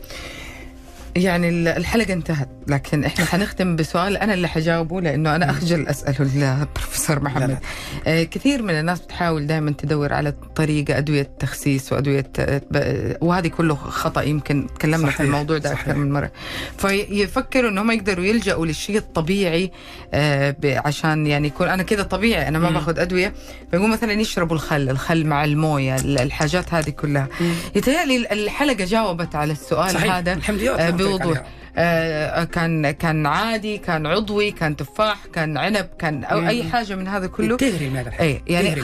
يعني 1.16 1.48
ال- 1.48 1.68
الحلقة 1.68 2.12
انتهت. 2.12 2.48
لكن 2.68 3.04
إحنا 3.04 3.24
حنختم 3.24 3.76
بسؤال 3.76 4.16
أنا 4.16 4.34
اللي 4.34 4.48
حجاوبه 4.48 5.00
لأنه 5.00 5.36
أنا 5.36 5.50
أخجل 5.50 5.88
أسأله 5.88 6.60
البروفيسور 6.62 7.20
محمد 7.22 7.50
لا. 7.50 7.58
آه 8.06 8.22
كثير 8.22 8.62
من 8.62 8.70
الناس 8.74 9.00
بتحاول 9.00 9.46
دائما 9.46 9.70
تدور 9.78 10.12
على 10.12 10.34
طريقة 10.56 10.98
أدوية 10.98 11.30
تخسيس 11.38 11.92
وأدوية 11.92 12.30
آه، 12.38 12.62
ب- 12.70 13.16
وهذه 13.20 13.48
كله 13.48 13.74
خطأ 13.74 14.22
يمكن 14.22 14.66
تكلمنا 14.78 14.96
في 15.06 15.06
صحيح، 15.06 15.20
الموضوع 15.20 15.58
ده. 15.58 15.72
أكثر 15.72 15.94
من 15.94 16.12
مرة. 16.12 16.30
فيفكروا 16.78 17.70
إنهم 17.70 17.90
يقدروا 17.90 18.24
يلجأوا 18.24 18.66
للشيء 18.66 18.96
الطبيعي 18.96 19.70
آه 20.14 20.56
عشان 20.84 21.26
يعني 21.26 21.46
يكون 21.48 21.68
أنا 21.68 21.82
كذا 21.82 22.02
طبيعي 22.02 22.48
أنا 22.48 22.58
ما. 22.58 22.70
باخذ 22.70 22.98
أدوية. 22.98 23.32
فيقول 23.70 23.90
مثلا 23.90 24.12
يشربوا 24.12 24.56
الخل 24.56 24.90
الخل 24.90 25.26
مع 25.26 25.44
الموية 25.44 25.96
ال- 25.96 26.18
الحاجات 26.20 26.74
هذه 26.74 26.90
كلها. 26.90 27.28
يتهيألي 27.76 28.32
الحلقة 28.32 28.84
جاوبت 28.84 29.34
على 29.34 29.52
السؤال 29.52 29.90
صحيح 29.90 30.14
هذا. 30.14 30.32
آه، 30.32 30.90
قلت 30.90 31.00
لك 31.00 31.01
بوضوح. 31.08 31.26
عليها. 31.26 31.46
آه، 31.76 32.44
كان 32.44 32.90
كان 32.90 33.26
عادي 33.26 33.78
كان 33.78 34.06
عضوي 34.06 34.50
كان 34.50 34.76
تفاح 34.76 35.26
كان 35.32 35.58
عنب 35.58 35.88
كان 35.98 36.24
أو 36.24 36.48
أي 36.48 36.62
مم. 36.62 36.70
حاجة 36.70 36.94
من 36.94 37.08
هذا 37.08 37.26
كله. 37.26 37.56
تهري. 37.56 38.04
اي 38.20 38.42
يعني 38.46 38.74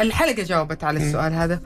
الحلقة 0.00 0.42
جاوبت 0.42 0.84
على 0.84 1.06
السؤال 1.06 1.32
هذا. 1.32 1.60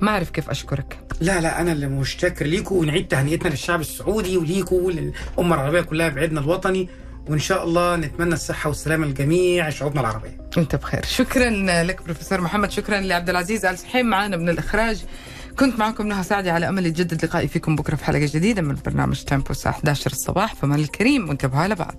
ما 0.00 0.10
أعرف 0.10 0.30
كيف 0.30 0.50
أشكرك. 0.50 0.98
لا 1.20 1.40
لا 1.40 1.60
أنا 1.60 1.72
اللي 1.72 1.86
مشتكر 1.86 2.46
ليكم 2.46 2.74
ونعيد 2.74 3.08
تهنئتنا 3.08 3.48
للشعب 3.48 3.80
السعودي 3.80 4.36
وليكم 4.36 4.76
وللأمة 4.76 5.54
العربية 5.54 5.80
كلها 5.80 6.08
بعيدنا 6.08 6.40
الوطني. 6.40 6.88
وإن 7.28 7.38
شاء 7.38 7.64
الله 7.64 7.96
نتمنى 7.96 8.34
الصحة 8.34 8.68
والسلامة 8.68 9.06
لجميع 9.06 9.70
شعوبنا 9.70 10.00
العربية. 10.00 10.36
أنت 10.58 10.76
بخير. 10.76 11.04
شكرا 11.04 11.50
لك 11.82 12.02
بروفيسور 12.02 12.40
محمد. 12.40 12.70
شكرا 12.70 13.00
لعبد 13.00 13.30
العزيز 13.30 13.64
آل 13.66 13.76
معنا 13.94 14.36
من 14.36 14.48
الإخراج. 14.48 15.04
كنت 15.58 15.78
معكم 15.78 16.06
نهى 16.06 16.22
سعدي 16.22 16.50
على 16.50 16.68
أمل 16.68 16.86
يتجدد 16.86 17.24
لقائي 17.24 17.48
فيكم 17.48 17.76
بكرة 17.76 17.96
في 17.96 18.04
حلقة 18.04 18.30
جديدة 18.34 18.62
من 18.62 18.76
برنامج 18.86 19.22
تيمبو 19.22 19.50
الساعة 19.50 19.72
11 19.72 20.12
الصباح. 20.12 20.54
فمن 20.54 20.74
الكريم 20.78 21.28
وانتبهوا 21.28 21.66
لبعض 21.66 21.94